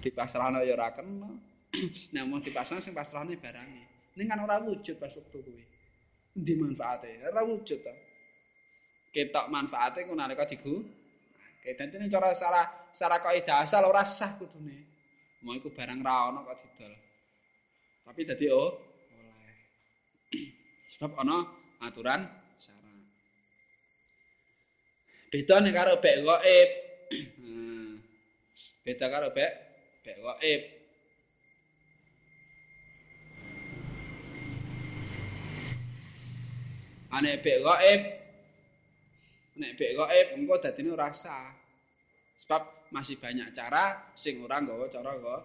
[0.00, 1.30] Dipasrahno ya ora kena.
[2.16, 3.84] Nah mau dipasrahno sing pasrahne barange.
[4.16, 5.64] Ning kan ora wujud pas wektu kuwi.
[6.32, 7.28] Endi manfaatnya?
[7.28, 7.94] Ora wujud to.
[9.12, 11.03] Ketok manfaatnya ku nalika digu.
[11.64, 12.60] Oke, dadi cara secara
[12.92, 14.84] secara kaidah asal ora sah kudune.
[15.40, 16.92] Mau iku barang ra ono kok didol.
[18.04, 18.76] Tapi dadi oh
[19.16, 19.56] oleh.
[20.92, 21.40] Sebab ana
[21.80, 22.28] aturan
[22.60, 23.00] syarat.
[25.32, 26.70] Beda nek karo bek gaib.
[27.40, 27.96] Hmm.
[28.84, 29.52] Beda karo bek
[30.04, 30.62] bek gaib.
[37.08, 38.23] Ane bek gaib.
[39.54, 41.54] Nek bek gaib engko dadine ora sah.
[42.34, 45.42] Sebab masih banyak cara sing ora nggawa cara kok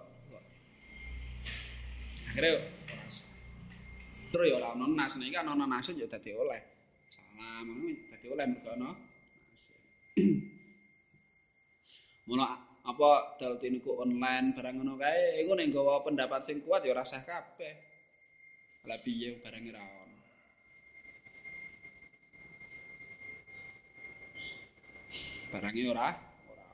[2.30, 2.62] akhirnya
[4.30, 5.14] terus ya ora ono nas.
[5.18, 6.62] Nek kan ono nas ya dadi oleh.
[7.10, 7.68] Salam
[8.10, 8.89] dadi oleh mergo ono
[12.30, 12.45] mula
[12.86, 13.10] apa
[13.41, 17.22] dal tinuku online barang ngono kae iku nek nggawa pendapat sing kuat ya ora sah
[17.22, 17.74] kabeh.
[18.89, 19.99] Lah piye barang ora
[25.50, 26.08] barangnya ora
[26.50, 26.70] ora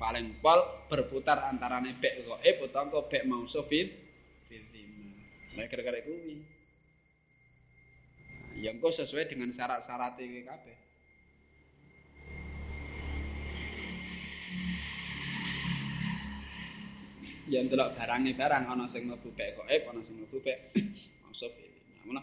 [0.00, 4.08] paling pol berputar antarane bek kok utawa bek mau sofit
[5.58, 6.38] Nek kira-kira kuwi.
[8.62, 10.76] Ya engko sesuai dengan syarat-syarat kabeh.
[17.50, 20.70] Ya ndelok barange barang ana sing mlebu pek kok ana sing mlebu pek
[21.26, 22.06] maksud iki.
[22.06, 22.22] Ngono.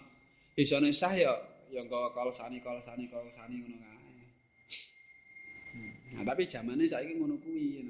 [0.55, 1.35] Isone sah ya
[1.75, 3.94] ya engko kalsani kalsani kalsani ngono kae.
[6.15, 7.83] Nah, tapi zamane saiki ngono kuwi.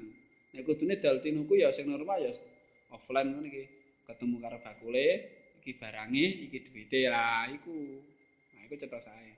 [0.54, 2.32] Nek kudune dal tinuku ya sing normal ya
[2.90, 3.64] offline ngono iki.
[4.06, 5.08] Ketemu karo bakule,
[5.62, 7.00] iki barange iki duwite.
[7.10, 8.02] Lah iku
[8.54, 9.30] nah iku cetha sae.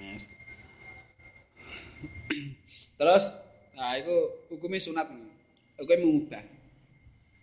[0.00, 0.24] Yes.
[2.98, 3.30] terus
[3.76, 5.06] nah iku hukumnya sunat
[5.76, 6.44] hukumnya mengubah.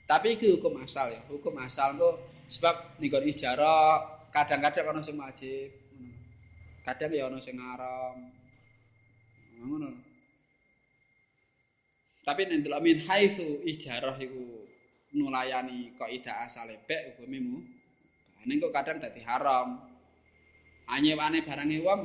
[0.09, 1.21] Tapi itu hukum asal ya.
[1.29, 2.09] Hukum asal itu
[2.49, 4.01] sebab nikon ijarah
[4.33, 5.69] kadang-kadang ono sing wajib
[6.81, 8.38] kadang ya ono sing haram
[9.59, 10.09] ngono
[12.29, 14.69] tapi nek delok min haitsu ijarah iku
[15.17, 17.57] nulayani kaidah asale bek hukume mu.
[18.45, 19.81] Ning kok kadang dadi haram.
[20.85, 22.01] Anyewane barange wong.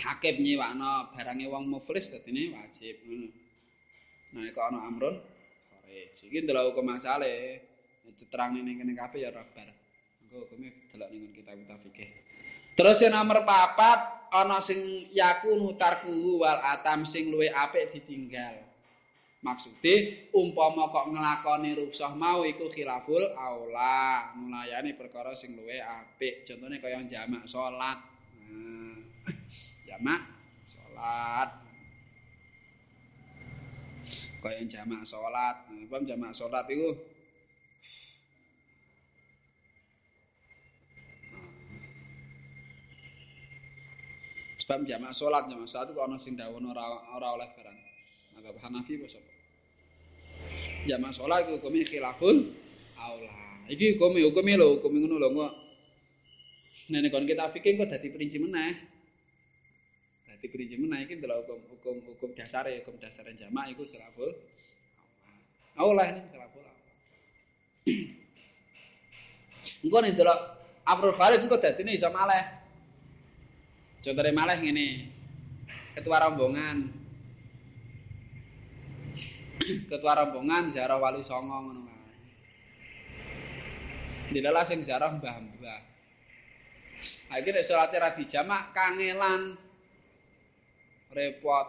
[0.00, 3.28] Hakim nyewakno barange wong muflis dadine wajib ngono.
[4.32, 5.16] Nah nek ana amrun
[5.68, 6.16] kare.
[6.16, 7.60] Iki ndelok hukum asale.
[8.16, 9.68] Diterang ning kene kabeh ya rabar.
[10.24, 12.10] Engko hukume delok ning kitab fikih.
[12.78, 18.54] Terus yang nomor papat ana sing yakunu tarku wal atam sing luwe apik ditinggal.
[19.42, 26.46] Maksude umpama kok nglakoni ruksah mau iku khilaful aula, nulayani perkara sing luwe apik.
[26.46, 27.98] Contone kaya jamak salat.
[28.46, 28.94] Nah,
[29.90, 30.22] jamak
[30.70, 31.50] salat.
[34.38, 35.66] Kaya jamak salat.
[35.66, 37.17] Nah, jamak salat iku
[44.68, 46.84] Sebab jamak salat jamak salat kok ana sing dawuh ora
[47.16, 47.78] ora oleh barang.
[48.36, 49.32] Maka Hanafi sapa?
[50.84, 52.52] Jamak salat iku hukume khilaful
[53.00, 53.64] aula.
[53.72, 55.52] Iki hukume hukume lho, hukume ngono lho kok.
[56.92, 58.76] Nenek kon kita fikir kok dadi perinci meneh.
[60.28, 64.36] Dadi perinci meneh iki ndelok hukum hukum hukum dasar hukum dasar jamak iku khilaful
[65.80, 66.12] aula.
[66.12, 66.84] Ini khilaful aula.
[69.88, 70.40] Engko nek delok
[70.84, 72.57] Amrul Kharij kok dadine iso maleh.
[73.98, 75.10] Contohnya malah ini
[75.98, 76.76] ketua rombongan
[79.90, 81.84] ketua rombongan ziarah wali songo ngono.
[84.30, 85.80] Dilalah sing ziarah mbah-mbah.
[87.28, 89.58] Iki nek salat ra dijamak kangelan
[91.10, 91.68] repot.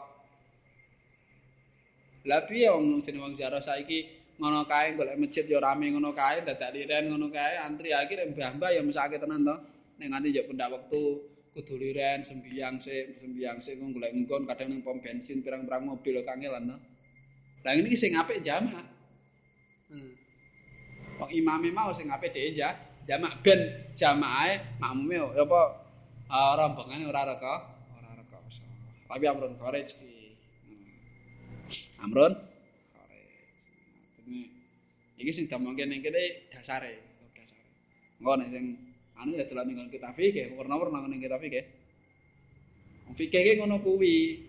[2.30, 4.06] Lah piye wong jeneng wong ziarah saiki
[4.38, 8.70] ngono kae golek masjid ya rame ngono kae dadak liren ngono kae antri akhire mbah-mbah
[8.76, 9.56] ya mesake tenan to.
[9.98, 11.26] Nek nganti yo pendak wektu
[11.60, 16.72] kudu liren sik sembiang sik kok golek nggon kadang ning pom bensin pirang-pirang mobil kangelan
[16.72, 16.78] to.
[17.68, 18.88] Lah ini sing apik jamak.
[19.92, 20.16] Hmm.
[21.20, 25.62] Wong imame mau sing apik dhewe ja, jamak ben jamaahe makmume apa
[26.32, 27.54] uh, rombongane ora reka
[28.00, 28.40] ora reka
[29.12, 30.12] Tapi amrun kharij ki.
[30.64, 32.08] Hmm.
[32.08, 32.40] Amrun
[32.96, 33.28] kharij.
[35.20, 37.04] Iki sing damongke ning kene dasare,
[37.36, 37.68] dasare.
[38.24, 38.66] Engko nek sing
[39.20, 41.64] anu ya dalam ning kita fikih warna-warna ning kita fikih
[43.10, 44.46] wong fikih ki ngono kuwi.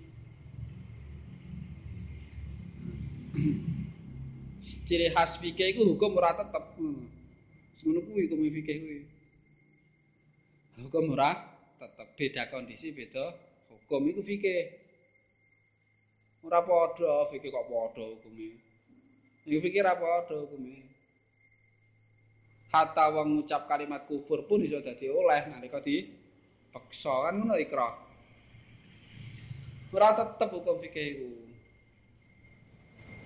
[4.87, 6.77] Ciri khas fikih iku hukum ora tetep.
[6.77, 9.01] Ngono kuwi hukum fikih kuwi.
[10.85, 12.09] Hukum ora tetep.
[12.21, 13.33] Beda kondisi beda
[13.73, 14.77] hukum iku fikih
[16.45, 18.61] ora padha fikih kok padha hukume.
[19.49, 20.90] Iku fikih ora padha hukume
[22.71, 26.07] hatta wong ngucap kalimat kufur pun iso dadi oleh nalika di
[26.71, 27.89] peksa kan ngono ikra.
[29.91, 31.31] Ora tetep hukum fikih iku.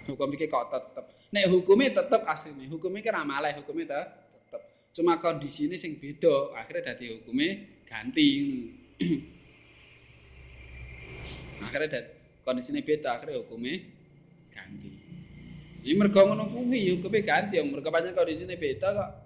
[0.09, 1.05] Hukum fikih kok tetep.
[1.29, 4.63] Nek hukume tetep asline, hukume kan amale, hukume tetep.
[4.97, 7.47] Cuma kondisine sing beda, akhirnya dadi hukume
[7.85, 8.29] ganti.
[11.69, 12.11] akhirnya dadi
[12.49, 13.73] kondisine beda, akhirnya hukume
[14.49, 14.91] ganti.
[15.85, 19.24] Ini mergo ngono kuwi hukume ganti, mergo pancen kondisine beda kok.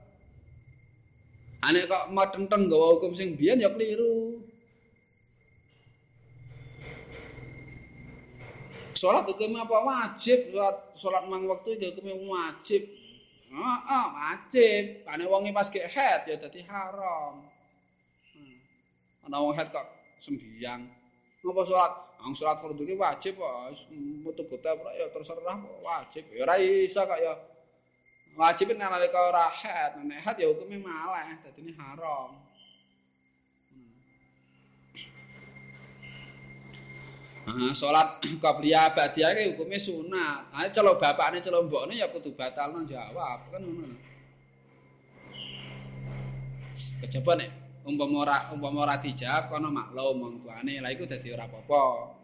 [1.59, 4.39] Anek kok mau tenteng gawa hukum sing biyen ya keliru.
[8.95, 10.55] Salat hukum apa wajib?
[10.55, 12.83] Salat salat mang waktu itu hukum wajib.
[13.49, 15.03] Heeh, oh, oh, wajib.
[15.11, 17.43] Ane wonge pas gek head ya dadi haram.
[18.35, 18.57] Hmm.
[19.27, 19.87] Ana wong head kok
[20.23, 20.87] sembiang.
[21.43, 21.93] Ngapa salat?
[22.23, 23.35] Ang salat fardhu ki wajib.
[24.23, 26.23] Metu kota ya terserah wajib.
[26.31, 27.35] Ya ora iso kok ya.
[28.37, 32.37] Wajib nalika ora haid, nek haid ya hukume malah dadine haram.
[37.49, 40.53] Nah, salat qabliyah ba'diyah ki hukume sunat.
[40.53, 43.97] Nah, celo bapakne celo mbokne ya kudu batal nang jawab, kan ngono.
[47.01, 47.51] Kejaba nek
[47.89, 52.18] umpama ora umpama ora dijawab kono maklum wong tuane, lha iku dadi ora apa-apa.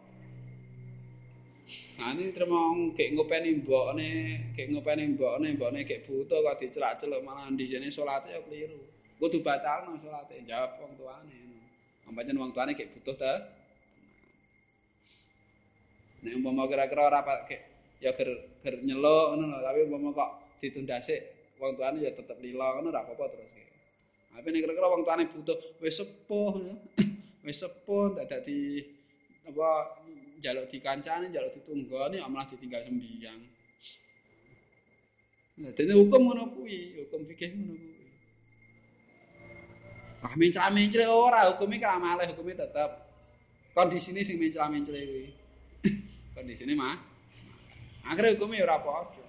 [1.97, 4.09] Nah ini terima kayak ngopeni mbokne,
[4.53, 8.77] kayak ngopeni mbokne, mbokne kayak butuh kok dicelak-celuk malah di sini sholatnya ya keliru.
[9.17, 11.41] Kudu batal nang sholatnya, jawab wong tuane.
[12.05, 13.33] Ampanya wong tuane kayak butuh ta.
[16.21, 17.63] Nah umpama kira-kira ora kayak
[17.97, 18.29] ya ger
[18.61, 20.29] ger nyeluk ngono lho, tapi umpama kok
[20.61, 21.21] ditunda sik
[21.57, 23.73] wong tuane ya tetep lila ngono ora apa-apa terus kayak.
[24.37, 26.53] Tapi nek kira-kira wong tuane butuh wis sepuh,
[27.45, 28.85] wis sepuh tak dadi
[29.49, 29.69] apa
[30.45, 33.41] jaluk dikancane, jaluk ditunggoni, malah ditinggal sembiang.
[35.55, 38.05] Nah, dene hukum ngono kuwi, hukum fikih ngono kuwi.
[40.21, 42.91] Ah mencra-mencre ora, hukume kan amale, hukume tetep
[43.73, 45.25] kondisine sing mencra-mencre kuwi.
[46.37, 47.01] kondisine mah.
[48.05, 49.25] Akhire hukume ora padha.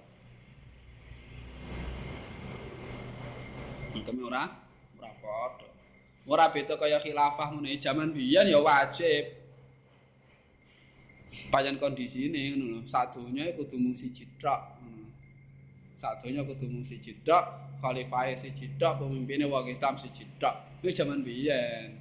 [3.95, 4.43] Hukume ora
[4.99, 5.67] ora padha.
[6.27, 9.46] Ora beda kaya khilafah ngene jaman biyen ya wajib.
[11.51, 12.79] Payan kondisi ini ngono lho.
[12.87, 14.77] Sadonya kudu mung siji tok
[15.97, 17.43] sadonya kudu mung siji tok
[17.81, 20.55] khalifah siji tok pemimpine wong Islam siji tok.
[20.81, 21.97] Iki jaman biyen.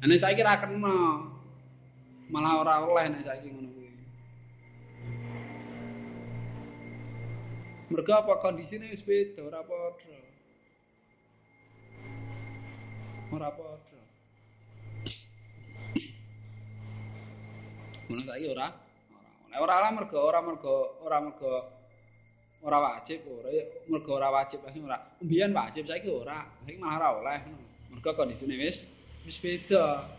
[0.00, 1.28] Ane saiki ra kena
[2.32, 3.90] malah ora oleh nek saiki ngono kuwi.
[7.90, 10.18] Mergo apa kondisine wis beda ora padha.
[13.30, 13.69] Ora padha
[18.10, 18.66] Mulane saiki ora
[19.54, 20.74] orang orang ora mergo ora mergo
[21.06, 21.52] ora mergo
[22.66, 26.42] orang wajib ora ya mergo orang wajib orang-orang, Mbiyen wajib saiki ora.
[26.66, 27.38] Saiki malah ora oleh.
[27.94, 28.90] Mergo kondisine wis
[29.22, 30.10] wis beda.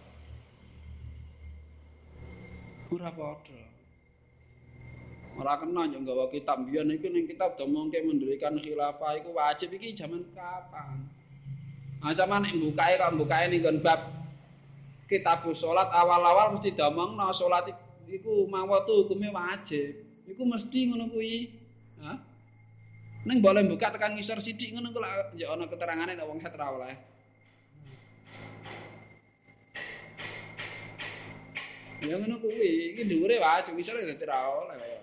[2.95, 3.59] Ora padha.
[5.35, 9.91] Ora kena yo nggawa kitab mbiyen iku ning kitab domongke mendirikan khilafah iku wajib iki
[9.91, 10.95] jaman kapan?
[11.99, 14.20] Ah sampean nek mbukae kok mbukae ning bab
[15.12, 17.68] kitab salat awal-awal mesti domongno salat
[18.07, 20.07] iku mawa hukume wajib.
[20.24, 21.51] Iku mesti ngono kuwi.
[21.99, 22.18] Hah?
[23.28, 25.03] Ning boleh buka tekan ngisor sithik ngono kok
[25.36, 26.95] ya ana keterangane nek wong het ora oleh.
[32.01, 34.99] Ya ngono kuwi, iki dhuwure wajib ngisor dadi ora oleh kaya.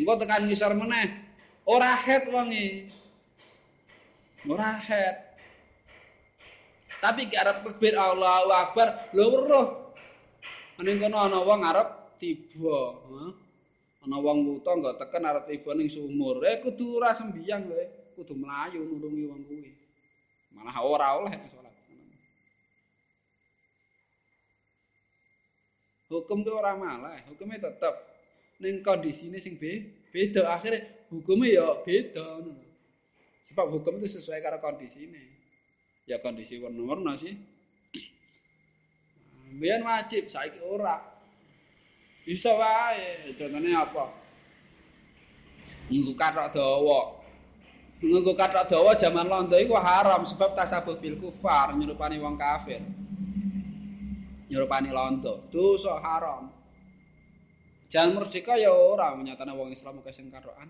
[0.00, 1.20] Engko tekan ngisor meneh
[1.68, 2.88] ora het wonge.
[4.48, 5.27] Ora het.
[6.98, 9.66] Tapi ki arep takbir Allahu Akbar, lho weruh.
[10.82, 12.98] Ning kono ana wong arep tiba,
[13.98, 16.42] Ana wong wuta enggak teken arep tiba ning sumur.
[16.42, 17.78] Eh kudu ora sembiang lho,
[18.18, 19.70] kudu mlayu nulungi wong kuwi.
[20.54, 21.74] Malah ora oleh salat.
[26.08, 27.94] Hukum itu ora malah, hukumnya tetep
[28.64, 30.48] ning kondisine sing beda.
[30.56, 32.48] Akhirnya hukumnya ya beda.
[33.44, 35.20] Sebab hukum itu sesuai karo kondisine.
[36.08, 37.36] Ya kondisi warna-warna sih.
[39.60, 40.96] Biar wajib, saiki ora.
[42.24, 44.04] Bisa wae, contohnya apa?
[45.88, 47.00] Nggo kathok dawa.
[48.00, 52.84] Nggo kathok dawa zaman londo iku haram sebab tasabuh bil kufar nyerupani wong kafir.
[54.48, 56.52] Nyerupani londo, dosa haram.
[57.88, 60.68] Jangan merdeka ya ora menyatakan wong Islam kok sing karokan.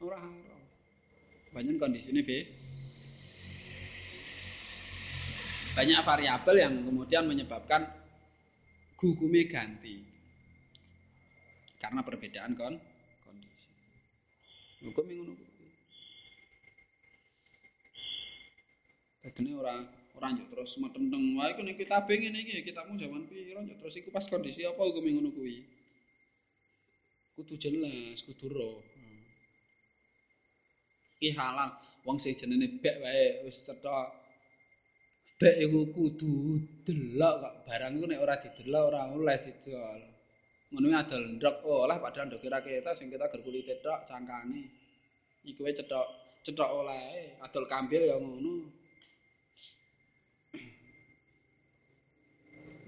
[0.00, 0.60] Ora haram.
[1.52, 2.65] Banyak kondisine be.
[5.76, 7.84] Banyak variabel yang kemudian menyebabkan
[8.96, 10.00] hukumnya ganti
[11.76, 12.80] karena perbedaan kon
[13.28, 13.68] kondisi
[14.80, 15.36] hukum yang
[19.26, 19.84] Jadi orang
[20.16, 23.98] orang juk terus metenteng wae iku nek kita pengen iki kitabmu zaman piro juk terus
[23.98, 25.66] iku pas kondisi apa hukum ngono kuwi.
[27.36, 28.80] Kudu jelas, kudu roh.
[28.80, 29.20] Hmm.
[31.20, 31.74] Ki halal
[32.06, 34.25] wong sing jenenge bek wae wis cetha
[35.36, 40.00] Bek iku kudu delok kok barang iku nek ora didelok ora oleh didol.
[40.72, 44.62] Ngono adol ndok oleh padahal ndok kira kita sing kita ger kulit tok cangkange.
[45.44, 46.06] Iku wae cetok
[46.44, 48.54] cetok oleh adol kambil ya ngono.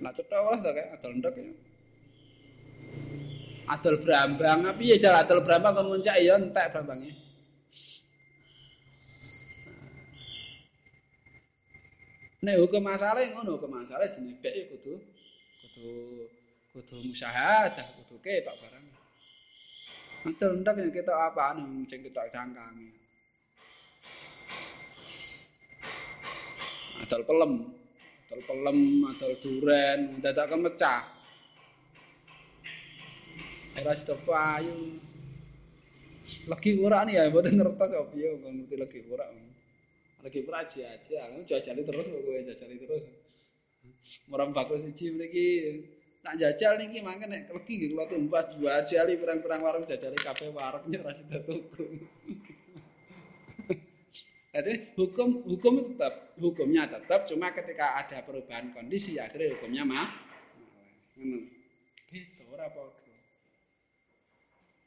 [0.03, 1.53] Nah cetok oleh to kayak adol ndok ya.
[3.69, 7.13] Adol brambang piye cara adol brambang kon muncak ya entek brambange.
[12.39, 14.95] Nek hukum masalah ngono, hukum masalah jenenge bek kudu
[15.59, 15.91] kudu
[16.71, 18.87] kudu musyahadah, kudu ketok barang.
[20.23, 22.95] Mantul ndak yang kita apa anu sing ketok cangkange.
[27.03, 27.53] Adol pelem,
[28.31, 31.11] adol pelem, adol duren, dadak kemecah.
[33.79, 34.99] Era stop ayu.
[36.51, 39.27] Lagi ora nih ya, mboten ngertos opo ya, ngerti lagi ora.
[40.19, 43.05] Lagi praji aja, lu jajali terus kok gue jajali terus.
[44.27, 45.47] Merem bagus siji mriki
[46.19, 50.85] tak jajal niki mangke nek legi nggih kula tumbas jajali pirang-pirang warung jajali kabeh warung
[50.91, 51.85] nyek ra tuku.
[54.49, 60.09] Jadi hukum hukum tetap hukumnya tetap cuma ketika ada perubahan kondisi akhirnya hukumnya mah
[61.15, 61.39] ngono.
[62.11, 63.07] Gitu ora apa-apa.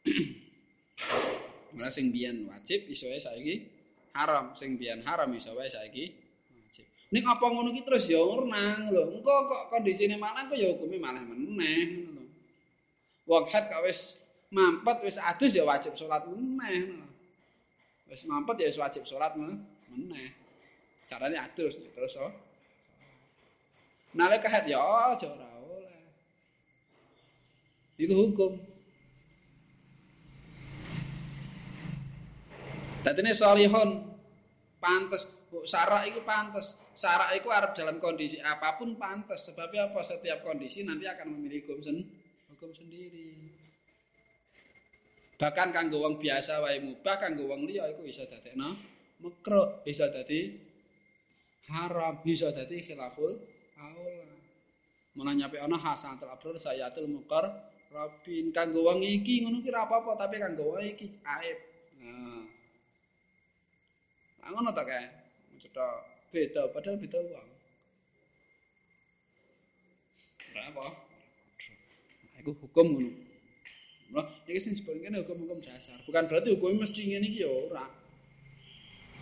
[1.78, 3.81] Malah sing biyen wajib iso saiki
[4.16, 6.16] haram sing biyen haram iso wae saiki
[6.52, 6.88] wajib.
[7.12, 9.20] Ning apa ngono ki terus ya urnang lho.
[9.20, 12.34] Engko kok kondisine malah kok ya hukume malah meneh ngono lho.
[13.28, 14.20] Wong hat kok wis
[14.52, 17.08] mampet wis adus ya wajib salat meneh ngono
[18.08, 20.32] wis mampet ya wis wajib salat meneh.
[21.12, 22.32] Carane adus terus oh
[24.16, 26.04] nalika hat ya aja ora oleh.
[28.00, 28.71] Iku hukum
[33.02, 34.06] Dadine salihun
[34.78, 35.26] pantes.
[35.68, 36.80] Sarak itu pantes.
[36.96, 39.50] Sarak itu arep dalam kondisi apapun pantes.
[39.50, 40.06] Sebabnya apa?
[40.06, 41.98] Setiap kondisi nanti akan memiliki hukum, sen
[42.54, 43.36] hukum sendiri.
[45.42, 48.78] Bahkan kanggo wong biasa wae mubah, kanggo wong liya iku bisa dadekno
[49.26, 50.54] makruh, bisa dadi
[51.74, 53.42] haram, bisa dadi khilaful
[53.82, 54.38] aula.
[55.18, 57.50] Mulane nyampe ana hasanatul abrar sayatul muqar
[57.90, 61.60] rabin kanggo wong iki ngono ki apa-apa, tapi kanggo wong iki aib.
[61.98, 62.46] Nah,
[64.50, 65.06] ngono ta kae.
[65.62, 65.86] Cetha
[66.34, 67.50] beda padahal beda uang.
[70.52, 70.86] Ora apa?
[72.42, 73.12] Iku hukum ngono.
[74.12, 75.96] Lah, iki sing sebenarnya hukum-hukum dasar.
[76.04, 77.88] Bukan berarti hukum mesti ngene iki ya ora.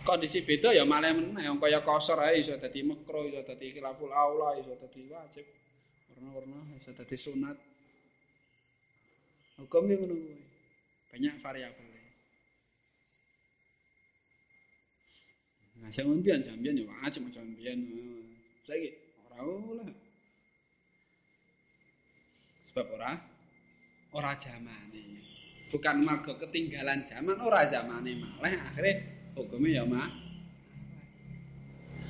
[0.02, 4.58] Kondisi beda ya malah meneh kaya kosor ae iso dadi makro, iso dadi khilaful aula,
[4.58, 5.46] iso dadi wajib.
[6.10, 7.58] warna-warna bisa dadi sunat.
[9.62, 10.16] Hukum ki ngono.
[11.14, 11.89] Banyak variabel.
[15.88, 17.80] Biyen zaman biyen ya wajib zaman biyen.
[18.62, 18.92] Saiki
[19.26, 19.90] ora oleh.
[22.68, 23.12] Sebab ora
[24.14, 25.24] ora zamane.
[25.70, 29.06] Bukan marga ketinggalan zaman, ora zamane malah akhirnya
[29.38, 30.10] hukumnya ya mah.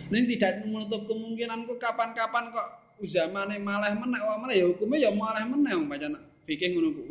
[0.10, 2.68] Ning tidak menutup kemungkinan kok kapan-kapan kok
[3.06, 6.16] zamane malah meneh wae malah ya hukumnya ya malah meneh wong pancen
[6.48, 7.04] fikih ngono.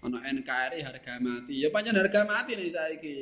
[0.00, 1.60] Ana NKRI harga mati.
[1.60, 3.18] Ya pancen harga mati nih saiki.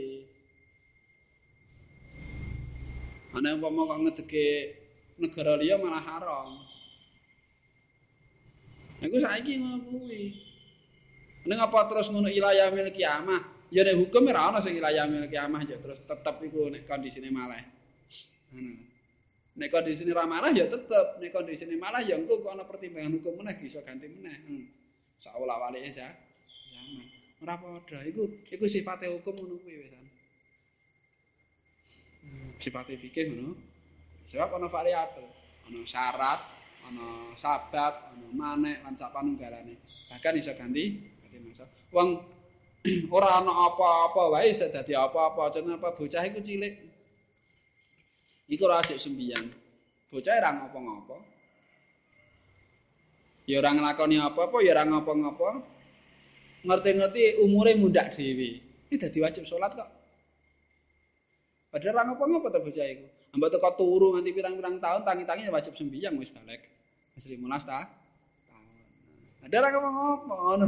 [3.34, 4.46] Ana umpama kok ngedeke
[5.18, 6.62] negara liya malah haram.
[9.02, 10.22] Iku saiki ngono kuwi.
[11.50, 13.74] Ning apa terus ngono ilayah mil kiamah?
[13.74, 17.34] Ya nek hukum ora ana sing ilayah mil kiamah ya terus tetep iku nek kondisine
[17.34, 17.58] malah.
[18.54, 18.86] Ngono.
[19.58, 23.42] Nek kondisine ra malah ya tetep, nek kondisine malah ya engko kok ana pertimbangan hukum
[23.42, 24.38] meneh bisa ganti meneh.
[24.46, 24.70] Hmm.
[25.18, 26.27] Saolah-wale ya zaman.
[27.38, 28.02] Ora padha.
[28.02, 29.94] Iku iku sifate hukum ngono kuwi wis.
[32.24, 32.50] Hmm.
[32.58, 33.54] Sifate fikih ngono.
[34.28, 35.24] Sebab ana variabel,
[35.64, 36.40] ana syarat,
[36.84, 39.78] ana sabab, ana manek lan sapanunggalane.
[40.10, 41.64] Bahkan iso ganti ganti masa.
[41.94, 42.18] Wong
[43.16, 45.54] ora ana apa-apa wae iso dadi apa-apa.
[45.54, 46.74] Jeneng apa bocah iku cilik.
[48.50, 49.46] Iku ora ajek sembiang.
[50.10, 51.16] Bocah ora ngopo-ngopo.
[53.48, 55.77] Ya ora nglakoni apa-apa, ya ora ngopo-ngopo.
[56.68, 58.60] Ngerti-ngerti umure mundak dhewe.
[58.92, 59.88] Ini dadi wajib salat kok.
[61.72, 63.06] Padahal ora ngopo-ngopo ta bocah iku.
[63.32, 66.68] Ambek teko turu nganti pirang-pirang tahun tangi-tangi wajib sembiang wis balik.
[67.16, 67.88] Wis 15 ta.
[69.48, 70.66] Ada ngopo-ngopo ngono.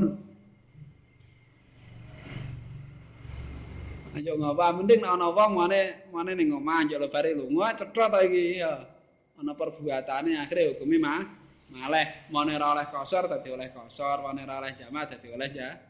[4.17, 5.81] Ayo ngapa mending ana wong mane
[6.11, 8.89] mane ning omah njok lebare lunga cetha ta iki ya.
[9.37, 11.23] Ana perbuatane akhire hukumi mah
[11.71, 15.90] maleh mane ora oleh kosor dadi oleh kosor, mane ora oleh jamak dadi oleh ja.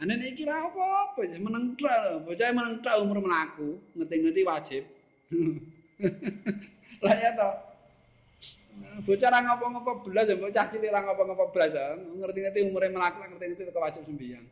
[0.00, 0.08] Jamak.
[0.08, 4.84] Ane nek iki ra apa-apa, meneng tok, bocah meneng tok umur mlaku, ngerti-ngerti wajib.
[7.04, 7.54] Lah ya toh.
[9.04, 11.76] Bocah ra ngopo-ngopo blas, bocah cilik ra ngopo-ngopo blas,
[12.16, 14.46] ngerti-ngerti umure mlaku, ngerti-ngerti teko wajib sembahyang.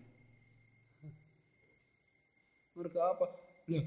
[2.76, 3.26] Mergo apa?
[3.72, 3.80] Lho.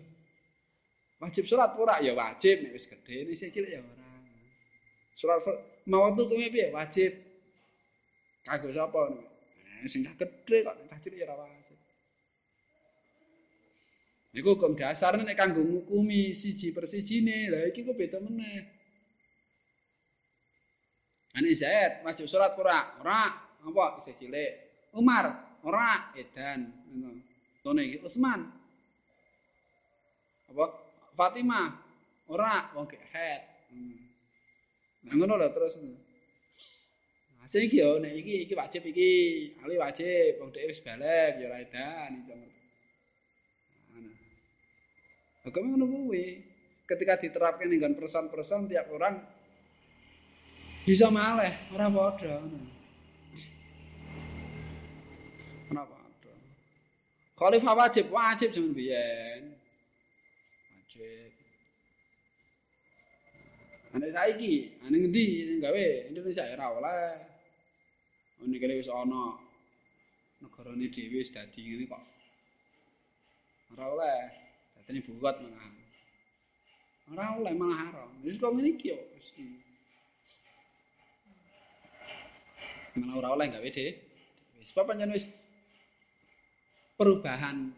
[1.22, 4.10] Wajib salat ora ya wajib nek wis gedhe, nek isih cilik ya ora.
[5.14, 5.46] Salat
[5.86, 6.74] mau tuh kuwi piye?
[6.74, 7.14] Wajib.
[8.42, 9.31] Kanggo sapa?
[9.90, 11.78] Sing gedhe kok nek cilik ya ora wajib.
[14.32, 17.50] Iku hukum dasar nek kanggo ngukumi siji persijine.
[17.50, 18.62] Lah iki kok beda meneh.
[21.38, 23.02] Ani Zaid wajib salat ora?
[23.02, 23.22] Ora.
[23.62, 24.52] Apa isih cilik?
[24.98, 27.22] Umar ora edan ngono.
[27.62, 28.62] Tone iki Utsman
[30.52, 30.66] apa
[31.16, 31.72] Fatimah
[32.28, 34.00] ora wong gek head hmm.
[35.08, 35.96] nah ngono lho terus nah
[37.52, 39.12] sing iki yo nek iki iki wajib iki.
[39.60, 42.32] Ali wajib wong dhewe wis balik ya ora edan iso.
[42.32, 42.64] Ngerti
[45.44, 46.48] hukum ngono kuwi?
[46.88, 49.20] Ketika diterapkan dengan persen-persen tiap orang
[50.88, 52.40] bisa maleh ora padha.
[55.68, 56.34] Padha.
[57.36, 59.60] Khalifah wajib wajib jaman biyen.
[60.78, 61.32] Wajib.
[63.92, 67.31] Ane saiki, ane ngendi gawe Indonesia ora oleh.
[68.42, 69.38] Kene wis ana
[70.42, 72.02] negarane dhewe wis dadi ngene kok.
[73.78, 74.22] Ora oleh.
[74.82, 75.70] Dadi buat malah.
[77.14, 78.10] Ora oleh malah haram.
[78.26, 79.30] Wis kok ngene iki yo wis.
[82.98, 83.94] Malah ora oleh gawe dhewe.
[84.58, 85.30] Wis pancen wis
[86.98, 87.70] perubahan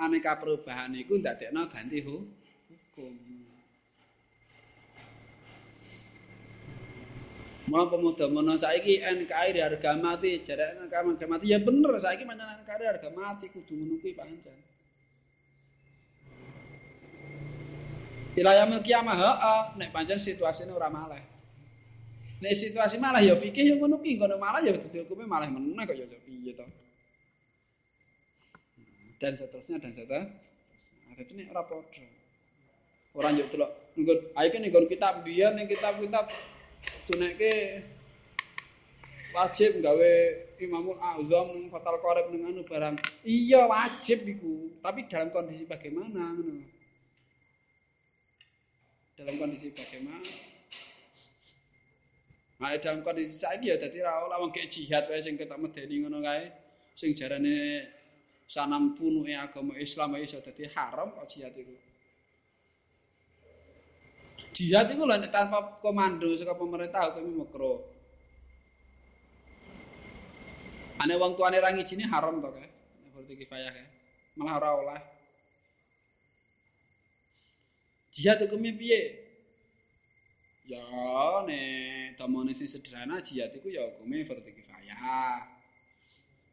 [0.00, 3.27] aneka perubahan iku ndadekno ganti hukum.
[7.68, 11.44] Mula pemuda mono saiki NKRI harga mati, jarak NKRI harga mati.
[11.52, 14.16] Ya bener, saiki pancen NKRI harga mati kudu ngono kuwi.
[18.36, 21.20] Wilayah kiamah heeh, nek pancen situasine ora maleh.
[22.40, 25.96] Nek situasi malah ya fikih ya ngono kuwi, malah ya dadi hukume malah meneh kok
[25.98, 26.64] ya piye to.
[29.18, 30.26] dan seterusnya dan seterusnya.
[31.18, 32.06] Jadi ini ora padha.
[33.18, 36.30] Ora njuk delok nggon kitab biyen ning kitab-kitab
[37.08, 37.52] junekke
[39.34, 40.12] wajib gawe
[40.58, 42.98] Imamul Azam Fatal Qorib ning anu barang.
[43.22, 46.66] Iya wajib iku, tapi dalam kondisi bagaimana ngono.
[49.14, 50.30] Dalam kondisi bagaimana?
[52.58, 56.18] Nah, dalam kondisi saiki ya dadi ra ora wong jihad wae sing ketok medeni ngono
[56.18, 56.50] kae.
[56.98, 57.86] Sing jarane
[58.50, 61.87] sanam punuhe agama Islam iso dadi haram kok jihad iku.
[64.56, 67.72] Jihad itu lho tanpa komando saka pemerintah hukum makro.
[70.98, 72.68] Ane wong tuane ra ngijini haram to kae.
[73.14, 73.86] Fardu kifayah kae.
[74.34, 75.00] Malah ora oleh.
[78.10, 79.00] Jihad hukumnya piye?
[80.66, 80.82] Ya
[81.46, 85.46] nek tamane sing sederhana jihad iku ya hukume fardu kifayah.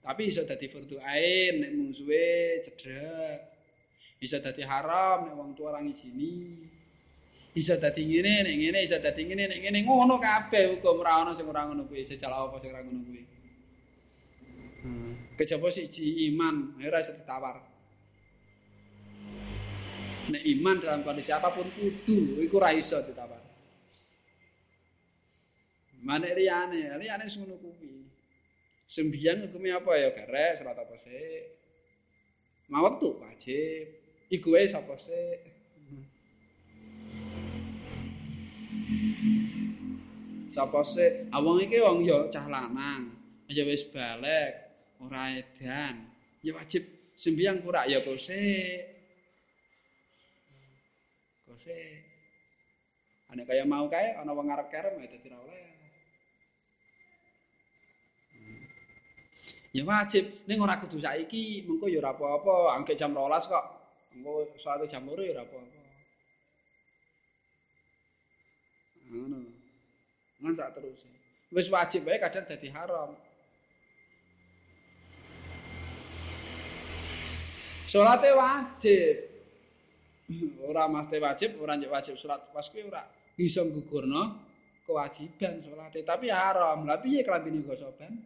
[0.06, 3.40] Tapi iso dadi fardu ain nek mungsuhe cedhek.
[4.22, 6.62] Iso dadi haram nek wong tua ra ngijini.
[7.56, 11.32] Iso dadi ngene nek ngene iso dadi ngene nek ngene ngono kabeh hukum ora ana
[11.32, 13.24] sing ora ngono kuwi sejala apa sing ora ngono kuwi.
[14.84, 15.12] Hmm.
[15.40, 17.64] Kejaba siji iman, ora iso ditawar.
[20.36, 23.40] Nek iman dalam kondisi apapun kudu iku ora iso ditawar.
[26.04, 28.04] Manek liyane, liyane sing ngono kuwi.
[28.84, 31.56] Sembiyan hukumnya apa ya garek salat apa sih?
[32.68, 33.96] Mawak wajib.
[34.28, 35.55] Iku wae sapa sih?
[40.56, 41.28] Sapa sih?
[41.36, 43.12] Awang iki wong ya cah lanang,
[43.52, 44.56] ya wis balik,
[45.04, 46.08] ora edan.
[46.40, 46.88] Ya wajib
[47.20, 48.00] sembiang pura ya.
[48.00, 48.88] Kok sih.
[53.28, 55.68] Ana kaya mau kae ana wong ngarep kerem ya dadi oleh.
[59.76, 63.66] Ya wajib, ning ora kudu saiki, mengko ya ora apa-apa, angke jam 12 kok.
[64.16, 65.84] Engko suatu jam loro ya apa-apa.
[69.12, 69.55] Ngono.
[70.44, 71.08] Ngan sak terus.
[71.54, 73.16] Wis wajib wae kadang dadi haram.
[77.86, 79.16] Salate wajib.
[80.66, 83.06] Ora mesti wajib, ora njek wajib salat pas kuwi ora
[83.38, 84.42] bisa nggugurno
[84.90, 86.90] kewajiban salate, tapi haram.
[86.90, 88.26] Lah piye klambine go soban?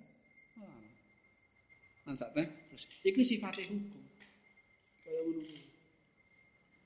[2.07, 2.47] Ngan sak teh.
[2.71, 4.03] Terus iki sifate hukum.
[5.03, 5.59] Kaya ngono kuwi.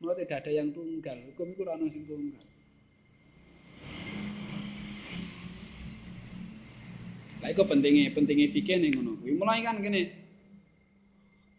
[0.01, 2.52] Mulai tidak ada yang tunggal, hukum itu ora ono sing tunggal.
[7.43, 9.35] Lah iku pentinge, pentinge fikih ning ngono kuwi.
[9.35, 10.15] Mulai kan kene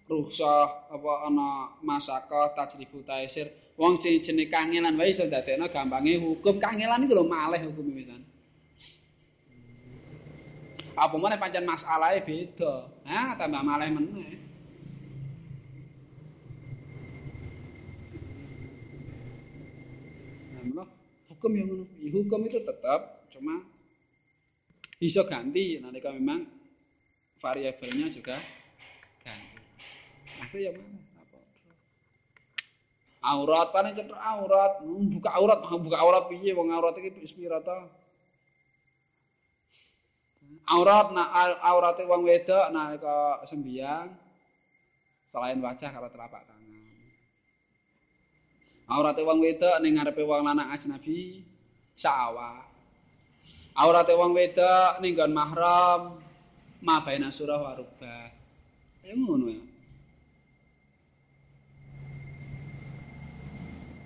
[0.09, 3.53] rukhsah apa ana masaka tajribu taisir.
[3.77, 6.57] Wong sing jenenge kangelan wae iso dadekno gampange hukum.
[6.57, 8.25] Kangelan iku lho malih hukum pisan.
[10.97, 12.89] Apa meneh pancen masalahe beda.
[13.05, 14.41] Ha, tambah malih meneh.
[21.29, 23.74] Hukum yang ngono Hukum itu tetap cuma
[25.05, 26.49] bisa ganti nalika memang
[27.37, 28.41] variabelnya juga
[29.21, 29.61] ganti.
[30.41, 30.97] Akhirnya mana?
[33.25, 37.89] Aurat paling cetok aurat, hmm, buka aurat, buka aurat piye wong aurat iki pira ta?
[40.73, 41.29] Aurat nah
[41.69, 44.09] aurate wong wedok nalika sembiang
[45.29, 46.65] selain wajah kalau telapak tangan.
[48.89, 51.45] Aurate wong wedok ning ngarepe wong lanang ajnabi
[51.93, 52.74] sawah.
[53.75, 56.23] Aurate wong wedok ning nggon mahram
[56.79, 58.31] ma baina surah wa rubah.
[59.03, 59.63] Ngono ya.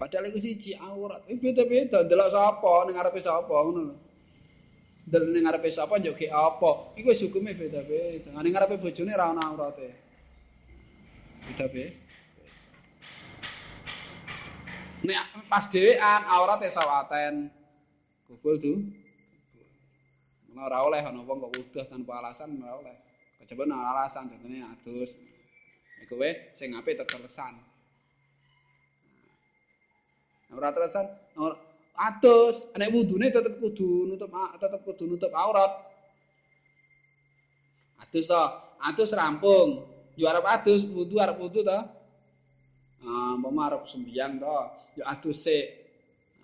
[0.00, 1.26] Padahal iku siji aurat.
[1.28, 3.96] Iki beda-beda ndelok sapa ning ngarepe sapa ngono lho.
[5.10, 6.96] Ndelok ning ngarepe sapa njoge apa.
[6.96, 8.32] Iku wis hukume beda-beda.
[8.40, 9.88] Ning ngarepe bojone ra ono aurate.
[11.44, 11.92] Beda-beda.
[15.04, 15.20] Nek
[15.52, 17.52] pas dhewean aurate sawaten.
[18.24, 19.07] Kubul tuh.
[20.56, 22.96] Ora oleh ana wong kok udah tanpa alasan ora oleh.
[23.38, 25.12] Kejaba ana alasan contohnya adus.
[26.02, 27.58] Iku wae sing apik tertelesan.
[30.48, 31.04] Ora terusan
[31.98, 35.68] adus, nek wudune tetep kudu nutup tetep kudu nutup aurat.
[38.00, 38.42] Adus to,
[38.80, 39.84] adus rampung.
[40.16, 41.78] Yo arep adus wudu arep wudu to.
[43.04, 44.58] Ah, umpama arep sembiang to,
[44.98, 45.66] yo adus sik.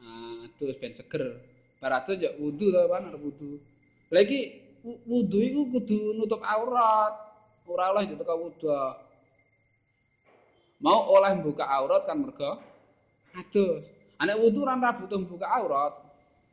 [0.03, 1.41] Ah, adus ben seger.
[1.81, 3.57] Bar adus yo wudu to, pan arep wudu.
[4.15, 4.55] Lagi
[5.11, 7.15] wudu iku kudu nutup aurat.
[7.67, 8.71] Ora oleh diteka wudu.
[10.79, 12.63] Mau oleh buka aurat kan mergo
[13.35, 13.83] adus.
[14.23, 15.99] Anak wudu ora butuh buka aurat.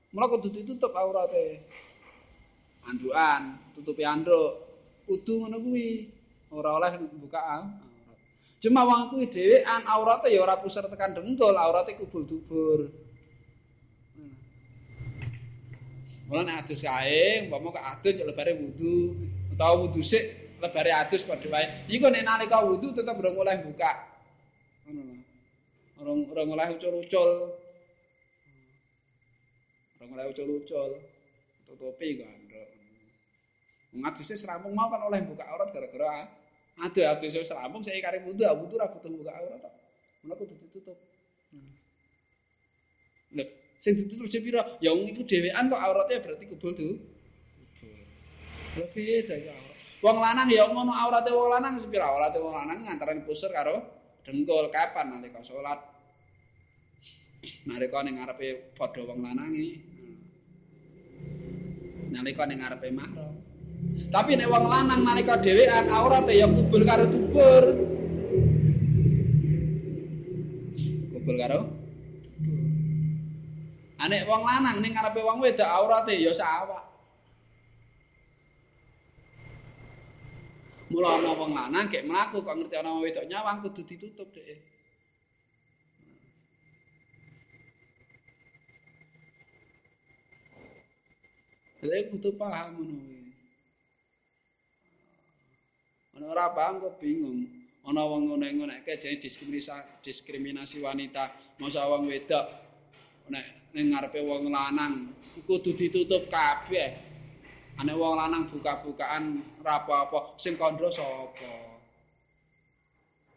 [0.10, 1.62] Mula kudu ditutup aurate.
[2.90, 3.42] Andukan,
[3.78, 4.58] tutupi anduk.
[5.06, 6.10] Kudu ngono kuwi.
[6.50, 7.92] Ora oleh buka aurat.
[8.62, 12.90] Cuma wong kuwi dhewean aurate ya ora pusar tekan dengkul, aurate kubul-dubur.
[16.32, 19.20] Mula nek adus kae, umpama kok adus ya lebare wudu,
[19.52, 21.92] utawa wudu sik lebare adus padha wae.
[21.92, 23.92] Iku nek nalika wudu tetep ora oleh buka.
[24.88, 25.20] Ngono.
[26.00, 27.32] Ora ora oleh ucul-ucul.
[30.00, 30.92] Ora oleh ucul-ucul.
[31.68, 32.70] Tutupi kok androk.
[33.92, 36.32] Ngaduse serampung mau kan oleh buka aurat gara-gara
[36.80, 39.68] ada adus serampung saya kare wudu, wudu ora butuh buka aurat.
[40.24, 40.96] Mula kudu ditutup.
[43.36, 43.44] Lho,
[43.82, 44.78] Sing ditutup sing pira?
[44.78, 47.02] Ya wong iku dhewean kok aurate berarti kubul tuh.
[48.78, 48.86] Kubul.
[48.94, 49.58] Beda ya.
[50.06, 52.06] Wong lanang ya ngono aurate wong lanang sepira?
[52.14, 53.82] Aurate wong lanang ngantarane pusur karo
[54.22, 55.82] dengkul kapan nalika salat.
[57.66, 59.82] Nalika ning ngarepe padha wong lanange.
[62.14, 63.34] Nalika ning ngarepe mahram.
[64.14, 67.66] Tapi nek wong lanang nalika dhewean aurate ya kubul karo dubur.
[71.18, 71.81] Kubul karo
[74.02, 76.90] Anek wong lanang ning ngarepe wong wedok aurate ya sawak.
[80.90, 84.58] Mula ana wong lanang kek mlaku kok ngerti ana wong wedok nyawang kudu ditutup dhek.
[91.86, 93.22] Lha kudu paham ngono kuwi.
[96.18, 97.46] Ana ora paham kok bingung.
[97.86, 101.30] Ana wong ngono-ngonoke jenenge diskriminasi diskriminasi wanita.
[101.62, 102.50] Masa wong wedok
[103.30, 105.16] nek ning ngarepe wong lanang
[105.48, 106.92] kudu ditutup kabeh.
[107.80, 111.80] Ane wong lanang buka-bukaan ora apa-apa, sing kandha sapa?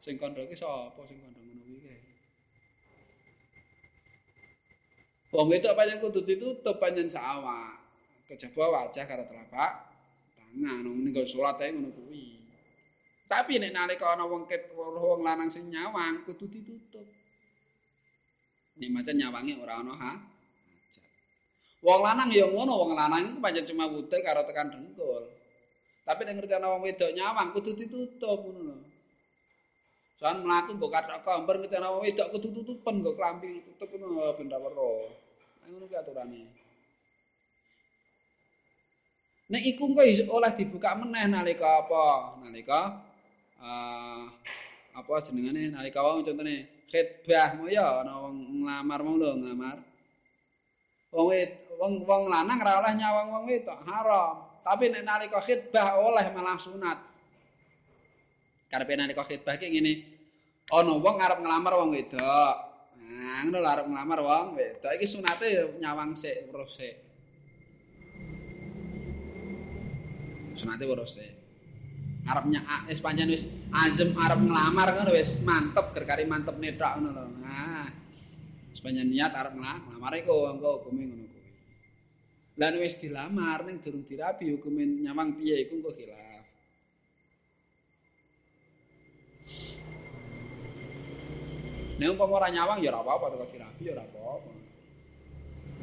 [0.03, 1.97] Sing kandha ki sapa sing kandha ngono kuwi
[5.35, 7.81] Wong wedok pancen kudu ditutup pancen sawak.
[8.25, 9.73] Kejaba wajah karo telapak
[10.35, 12.43] tangan nggo salat ae ngono kuwi.
[13.25, 17.07] Tapi nek nalika ana wong ket wong lanang sing nyawang kudu ditutup.
[18.75, 20.13] Nek macam nyawange ora ana ha.
[21.85, 25.25] Wong lanang ya ngono, wong lanang iku pancen cuma wudel karo tekan dengkul.
[26.03, 28.77] Tapi nek ngerti ana wong wedok nyawang kudu ditutup ngono lho.
[30.19, 34.33] Soan mlaku nggo kathok komber ngerti ana wong wedok kudu tutupen nggo klambi tutup ngono
[34.35, 35.07] ben ra weruh.
[35.71, 36.43] Ngono ki aturane.
[39.55, 40.03] Nek iku engko
[40.35, 42.05] oleh dibuka meneh nalika apa?
[42.41, 42.81] Nalika
[43.61, 44.25] uh,
[44.97, 49.79] apa jenengane nalika wong contone khitbah mo ya ana wong nglamar mau lho nglamar.
[51.15, 51.29] Wong
[51.79, 54.35] wong wong lanang ora oleh nyawang wong wedok haram.
[54.65, 56.99] Tapi nek nalika khitbah oleh malah sunat.
[58.73, 59.93] Karepe nalika khitbah ki ngene.
[60.73, 62.55] Ana wong arep nglamar wong wedok.
[63.05, 64.91] Nah, ngono lho arep nglamar wong wedok.
[64.97, 66.97] Iki sunate ya nyawang sik terus sik.
[70.57, 71.44] Sunate terus sik.
[72.25, 77.11] Arep nyak wis pancen wis azem arep nglamar ngono wis mantep gerkari mantep netok ngono
[77.13, 77.25] lho.
[77.37, 77.89] Nah.
[78.73, 81.25] Wis niat arep nglamar iku engko hukume ngono.
[82.55, 86.47] Lan wis dilamar ning durung dirabi hukum nyawang piye iku kok khilaf.
[91.99, 94.51] Nek umpama ora nyawang ya ora apa-apa kok dirabi ya ora apa-apa.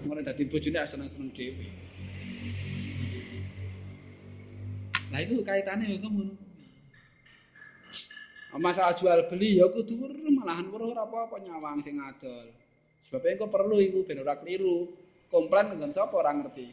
[0.08, 1.80] Mulai dadi bojone seneng-seneng dhewe.
[5.12, 6.34] Lah itu kaitannya hukum ngono.
[8.59, 9.95] Masalah jual beli ya kudu
[10.36, 12.51] malahan weruh ora apa-apa nyawang sing adol.
[13.03, 14.91] Sebab engko perlu iku ben ora keliru.
[15.32, 16.68] komplain dengan sapa orang ngerti.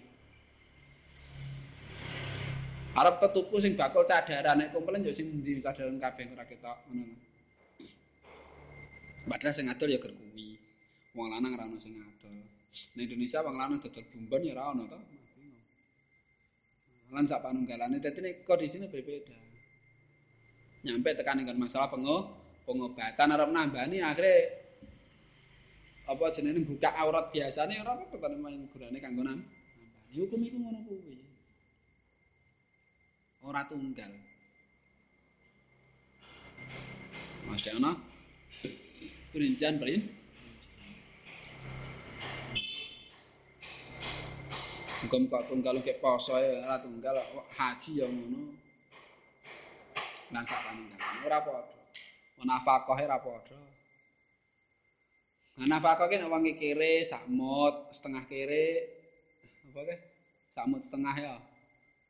[2.98, 7.14] Arab tetuku sing bakal cadaran nek komplain yo sing ndi cadaran kabeh ora ketok ngono.
[9.30, 10.58] Padahal sing adol ya ger kuwi.
[11.14, 12.34] Wong lanang ora ono sing adol.
[12.98, 14.98] Indonesia wong lanang dodol bumbon ya ora ono to.
[17.08, 19.32] Lan sak panunggalane dadi nek kondisine berbeda.
[20.84, 22.36] Nyampe tekan dengan masalah pengo
[22.68, 24.52] pengobatan arep nambani akhirnya
[26.08, 28.28] apa jenenge buka aurat biasane ora apa-apa
[28.72, 29.40] gunane kanggo nang.
[30.12, 31.16] Hukum iku ngono kuwi.
[33.44, 34.12] Ora tunggal.
[37.48, 37.96] Mas ana
[39.32, 40.17] perincian perin.
[44.98, 47.22] Hukum kok tunggal ke poso ora tunggal
[47.54, 48.50] haji ya ngono.
[50.34, 51.78] Lan sak panunggal ora padha.
[52.42, 53.60] Nafkah ora padha.
[55.58, 55.66] Ki
[56.18, 58.66] nek wong kere sakmut, setengah kere
[59.70, 59.96] apa ke?
[60.50, 61.34] Sakmut setengah ya.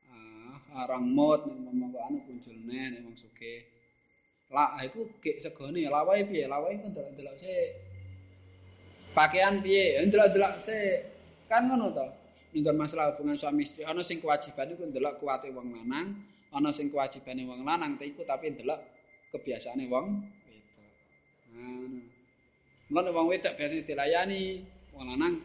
[0.08, 3.68] Ah, arang mut nek momong kok anu punjulne nek wong sugih.
[4.48, 6.48] Lah, iku gek segone lawahe piye?
[6.48, 7.68] Lawahe kok delok-delok sik.
[9.12, 10.00] Pakaian piye?
[10.08, 11.04] Delok-delok sik.
[11.52, 12.08] Kan ngono to.
[12.48, 16.16] Ning masalah hubungan suami istri ana sing kewajiban iku ndelok kuwate wong lanang,
[16.48, 18.80] ana sing kewajibane wong lanang iku tapi ndelok
[19.36, 20.88] kebiasaane wong wedok.
[22.88, 24.64] Mulane wong wedok biasane dilayani,
[24.96, 25.44] wong lanang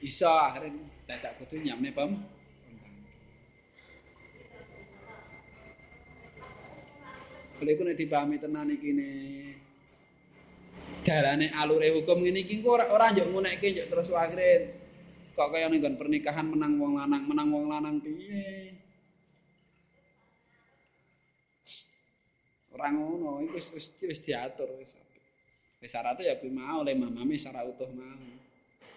[0.00, 0.72] iso akhire
[1.04, 2.10] dadak kudu nyamne pem.
[7.60, 9.10] Oleh ku nek dipahami tenan iki ne.
[11.04, 14.79] Darane alure hukum ngene iki ora ora njuk ngunekke njuk terus akhire
[15.40, 18.76] kok kaya ning pernikahan menang wong lanang, menang wong lanang piye?
[22.76, 24.92] Ora ngono, iku wis wis diatur wis.
[25.80, 28.20] Wis syaratnya ya kuwi mau oleh mamame secara utuh mau.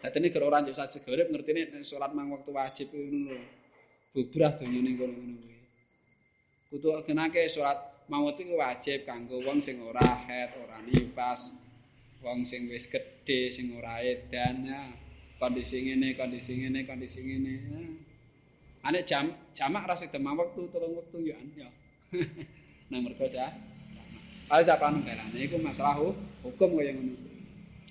[0.03, 3.39] Dadene gara ora njuk sajeg urip ngertine nek salat mang wektu wajib ngono lho.
[4.11, 5.57] Bubrah donyane kono ngono kuwi.
[6.75, 7.79] Kudu genake salat
[8.11, 11.55] mawet iku wajib kanggo wong sing ora haid, ora nifas,
[12.19, 14.67] wong sing wis gedhe, sing ora edan.
[14.67, 15.03] Ya.
[15.39, 17.53] Kondisi ngene, kondisi ngene, kondisi ngene.
[17.53, 17.79] Ya.
[18.84, 21.69] Ane jam jamak ra sida mang wektu telung wektu yo ya.
[22.91, 23.47] Nah mergo ya.
[24.51, 25.97] Kalau siapa nunggalane iku masalah
[26.43, 27.15] hukum kaya ngono.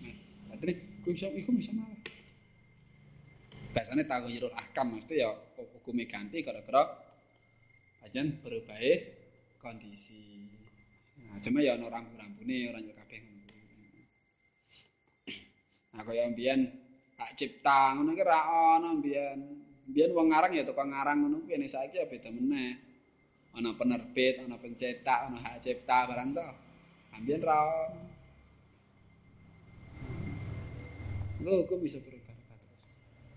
[0.05, 1.99] Nah, dadi iku bisa malah.
[3.73, 6.93] Biasanya tahu nyirul ahkam mesti ya hukumnya ganti gara-gara
[8.05, 8.79] ajan berubah
[9.65, 10.45] kondisi.
[11.25, 13.43] Nah, cuma ya ana rambu-rambune ora yo kabeh ngono.
[15.97, 16.82] Nah, kaya mbiyen
[17.23, 18.41] hak cipta ngono ki ra
[18.75, 19.39] ana mbiyen.
[19.87, 22.75] Mbiyen wong ngarang ya tukang ngarang ngono kuwi saiki ya beda meneh.
[23.53, 26.47] Ana penerbit, ana pencetak, ana hak cipta barang to.
[27.23, 27.59] Mbiyen ra
[31.43, 32.63] Lho, hukum bisa berubah terus.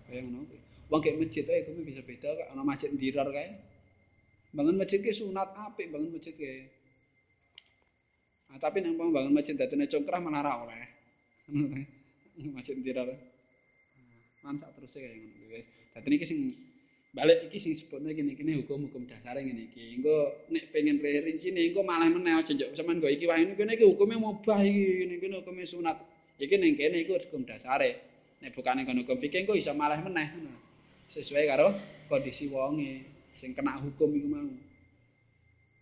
[0.06, 0.60] Kaya ngono kuwi.
[0.86, 3.50] Wong kayak masjid ae hukumnya bisa beda kok ana masjid ndirar kae.
[4.54, 6.70] Bangun masjid ke sunat apik bangun masjid ke.
[8.46, 10.82] Nah, tapi nek bangun masjid datene congkrah malah ra oleh.
[12.56, 13.10] masjid ndirar.
[14.46, 15.66] Man sak terus kaya ngono wis.
[15.90, 16.54] Dadi iki sing
[17.10, 19.98] balik iki sing sebutne gini-gini hukum-hukum dasar ngene iki.
[19.98, 23.82] Engko nek pengen rincine engko malah meneh aja njok sampean go iki wae kene iki
[23.82, 25.98] hukume mubah iki ngene-ngene hukume sunat.
[26.38, 27.98] Iki ning kene iku hukum dasare.
[28.38, 30.54] Nek bukane kon hukum fikih engko iso malah meneh ngono.
[31.10, 31.74] Sesuai karo
[32.06, 33.02] kondisi wonge
[33.34, 34.50] sing kena hukum iku mau.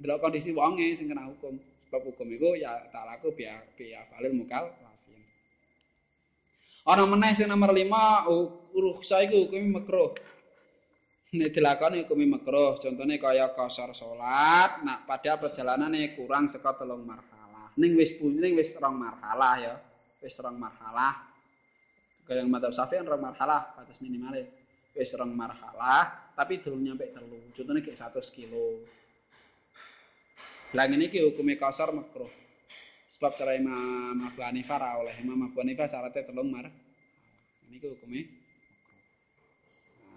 [0.01, 1.61] Delok kondisi wonge sing kena hukum.
[1.85, 4.73] Sebab hukum iku ya tak laku biya biya valil mukal.
[6.85, 8.29] Ana meneh sing nomor 5
[8.77, 10.13] rukhsah iku hukume makruh.
[11.35, 17.73] Nek dilakoni hukume makruh, contone kaya kosor salat, nak pada perjalanane kurang saka telung marhalah.
[17.81, 19.75] Ning wis ning wis rong marhalah ya.
[20.21, 21.25] Wis rong marhalah.
[22.29, 24.45] Kaya yang madzhab Syafi'i rong marhalah batas minimal.
[24.93, 27.49] Wis rong marhalah, tapi durung nyampe telu.
[27.57, 28.85] Contohnya kayak 100 kilo.
[30.77, 32.44] Lah ngene iki hukume kasar makruh.
[33.15, 35.15] Sebab cara Imam Abu Hanifah ra oleh.
[35.23, 36.67] Imam Abu Hanifah syaratnya telung mar.
[37.71, 38.27] Hukume makruh.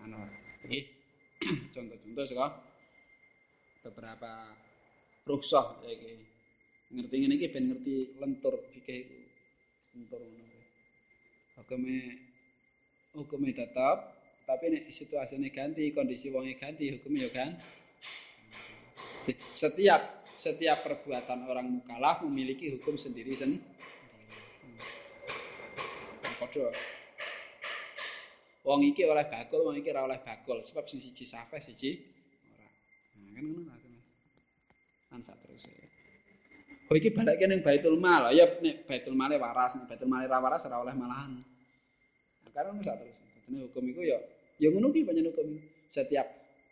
[0.08, 0.18] Anu,
[0.66, 0.80] iki
[1.74, 2.48] contoh-contoh saka
[3.86, 4.56] beberapa
[5.30, 6.14] rukhsah ya iki.
[6.96, 9.20] Ngerti ngene iki ben ngerti lentur fikih iku.
[9.94, 10.60] Lentur ngono.
[11.62, 11.98] Hukume
[13.14, 14.18] hukume tetap
[14.48, 17.52] tapi nek situasine ganti, kondisi wonge ganti, hukum ya kan.
[19.52, 23.76] Setiap setiap perbuatan orang mukallaf memiliki hukum sendiri sendiri.
[26.38, 26.70] Padha.
[28.62, 31.98] Wong iki oleh bakul, wong iki ora oleh bakul, sebab sing siji safeh siji
[32.54, 32.68] ora.
[33.18, 33.94] Nah, kan ngono kan.
[35.08, 35.66] Kan sak terus.
[36.88, 38.36] Oh iki balake ning Baitul Mal.
[38.38, 41.42] Ya nek Baitul Male waras, nek Baitul Male ra waras ora oleh malahan.
[42.44, 43.18] Nah, karena sak terus.
[43.48, 44.20] Dene hukum iku ya
[44.60, 45.48] Ya ngono panjenengan hukum.
[45.88, 46.28] Setiap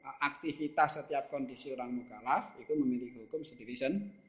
[0.05, 4.23] aktivitas, setiap kondisi orang mukallaf itu memiliki hukum sendiri sendiri.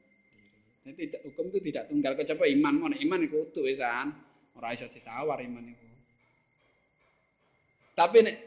[0.87, 2.73] Tidak hukum itu tidak tunggal kecuali iman.
[2.79, 4.07] Mau iman itu utuh esan.
[4.55, 5.87] Ora iso ditawar iman itu.
[7.91, 8.37] Tapi nek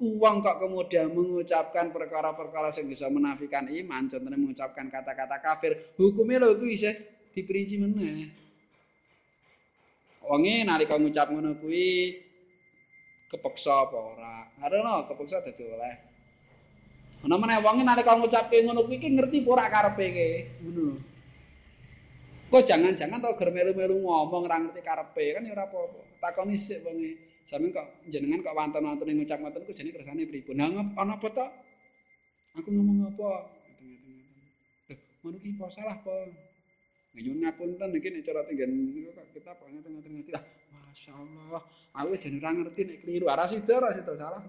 [0.00, 6.56] uang kok kemudian mengucapkan perkara-perkara yang bisa menafikan iman, contohnya mengucapkan kata-kata kafir, hukumnya lho
[6.58, 6.94] kuwi isih
[7.32, 8.28] diperinci meneh.
[10.26, 12.18] Wonge nalika ngucap ngono kuwi
[13.30, 14.36] kepeksa apa ora.
[14.60, 16.09] Arono kepeksa dadi oleh.
[17.20, 20.30] Ana meneh wong nalika ngucapke ngono kuwi ngerti apa ora karepe iki.
[20.64, 20.86] Ngono.
[22.50, 26.00] Kok jangan-jangan tau ger melu-melu ngomong ora ngerti karepe kan ya ora apa-apa.
[26.18, 27.12] Takoni sik wonge.
[27.44, 30.56] Sampeyan kok jenengan kok wonten-wonten ngucap ngoten ku jane kersane pripun?
[30.56, 31.46] Nah ana apa to?
[32.56, 33.30] Aku ngomong apa?
[34.88, 36.14] Lho, ngono ki apa salah apa?
[37.20, 38.70] Nyuwun ngapunten iki nek cara tenggen
[39.34, 40.44] kita kok ngeten-ngeten lah.
[40.70, 41.62] Masyaallah,
[41.94, 43.26] aku jan ora ngerti nek kliru.
[43.28, 44.42] Ora sida, ora sida salah.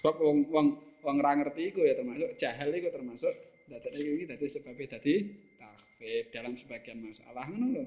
[0.00, 0.66] Sebab wong wong
[1.02, 3.34] wong ora ngerti iku ya termasuk jahil iku termasuk
[3.66, 5.14] dadane iki dadi sebabé dadi
[5.58, 7.84] takfir dalam sebagian masalah ngono lho.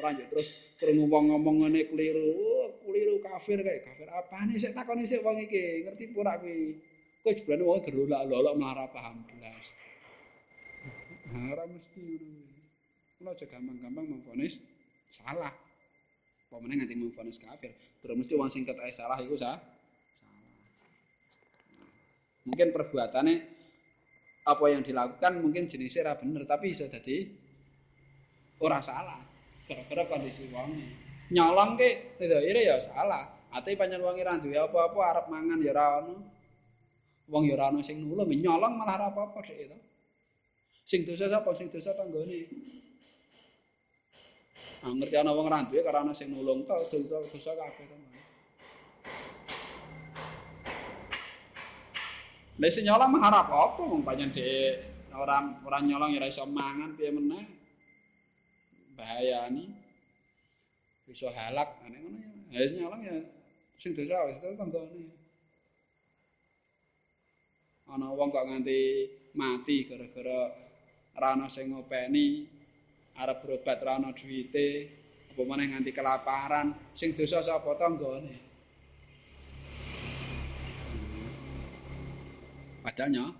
[0.00, 4.72] Ora yo terus krungu wong ngomong ngene kliru, oh, kliru kafir kayak kafir apane sik
[4.72, 6.78] takoni sik wong iki, ngerti pura kuwi.
[7.20, 9.66] Kok jebulane wong gerolak-lolok malah paham blas.
[11.30, 12.50] Ora mesti ngono.
[13.20, 14.64] Kula aja gampang-gampang memfonis
[15.12, 15.52] salah.
[16.50, 17.76] Meneh nganti memfonis kafir.
[18.00, 19.60] Terus mesti wong sing ketoke salah iku sah.
[22.48, 23.36] Mungkin perbuatannya
[24.48, 27.28] apa yang dilakukan mungkin jenisnya ora bener tapi bisa jadi
[28.64, 29.20] ora salah.
[29.68, 30.86] Gara-gara kondisi wonge.
[31.30, 33.30] Nyolong ke, itu ya salah.
[33.54, 36.16] Ate pancen wong ora duwe apa-apa arep mangan ya ora ono.
[37.30, 39.78] Wong ya ono sing nulung, nyolong malah apa-apa sik itu.
[40.82, 41.54] Sing dosa sapa?
[41.54, 41.94] Sing dosa.
[44.80, 48.09] Nah, ngerti ana wong ra duwe karo ana sing nulung to dosa kabeh to.
[52.60, 54.84] Lah sing nyolong mengharap apa wong pancen dhek
[55.16, 57.48] ora ora nyolong ya iso mangan piye meneh.
[59.00, 59.64] Bahayani.
[61.08, 62.18] Bisa halak ngene ngono
[62.52, 62.60] ya.
[62.60, 63.16] Ya sing nyolong ya
[63.80, 65.08] sing dosa wis itu tanggane.
[67.88, 70.52] Ana wong kok nganti mati gara-gara
[71.16, 72.44] ra ana sing ngopeni
[73.16, 74.68] arep berobat ra ana duwite
[75.32, 78.49] apa meneh nganti kelaparan sing dosa sapa tanggane
[82.90, 83.30] padha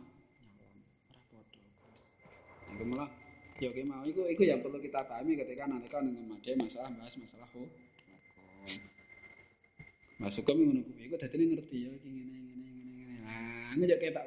[2.80, 3.10] iku malah
[3.60, 4.00] ya ki mau.
[4.08, 7.68] Iku iku yang perlu kita pahami ketika nalika ning made masalah bahas masalah hukum
[10.16, 13.18] Mas hukum ngono kuwi iku dadine ngerti ya iki ngene ngene ngene ngene.
[13.20, 14.24] Nah, ngejak ketak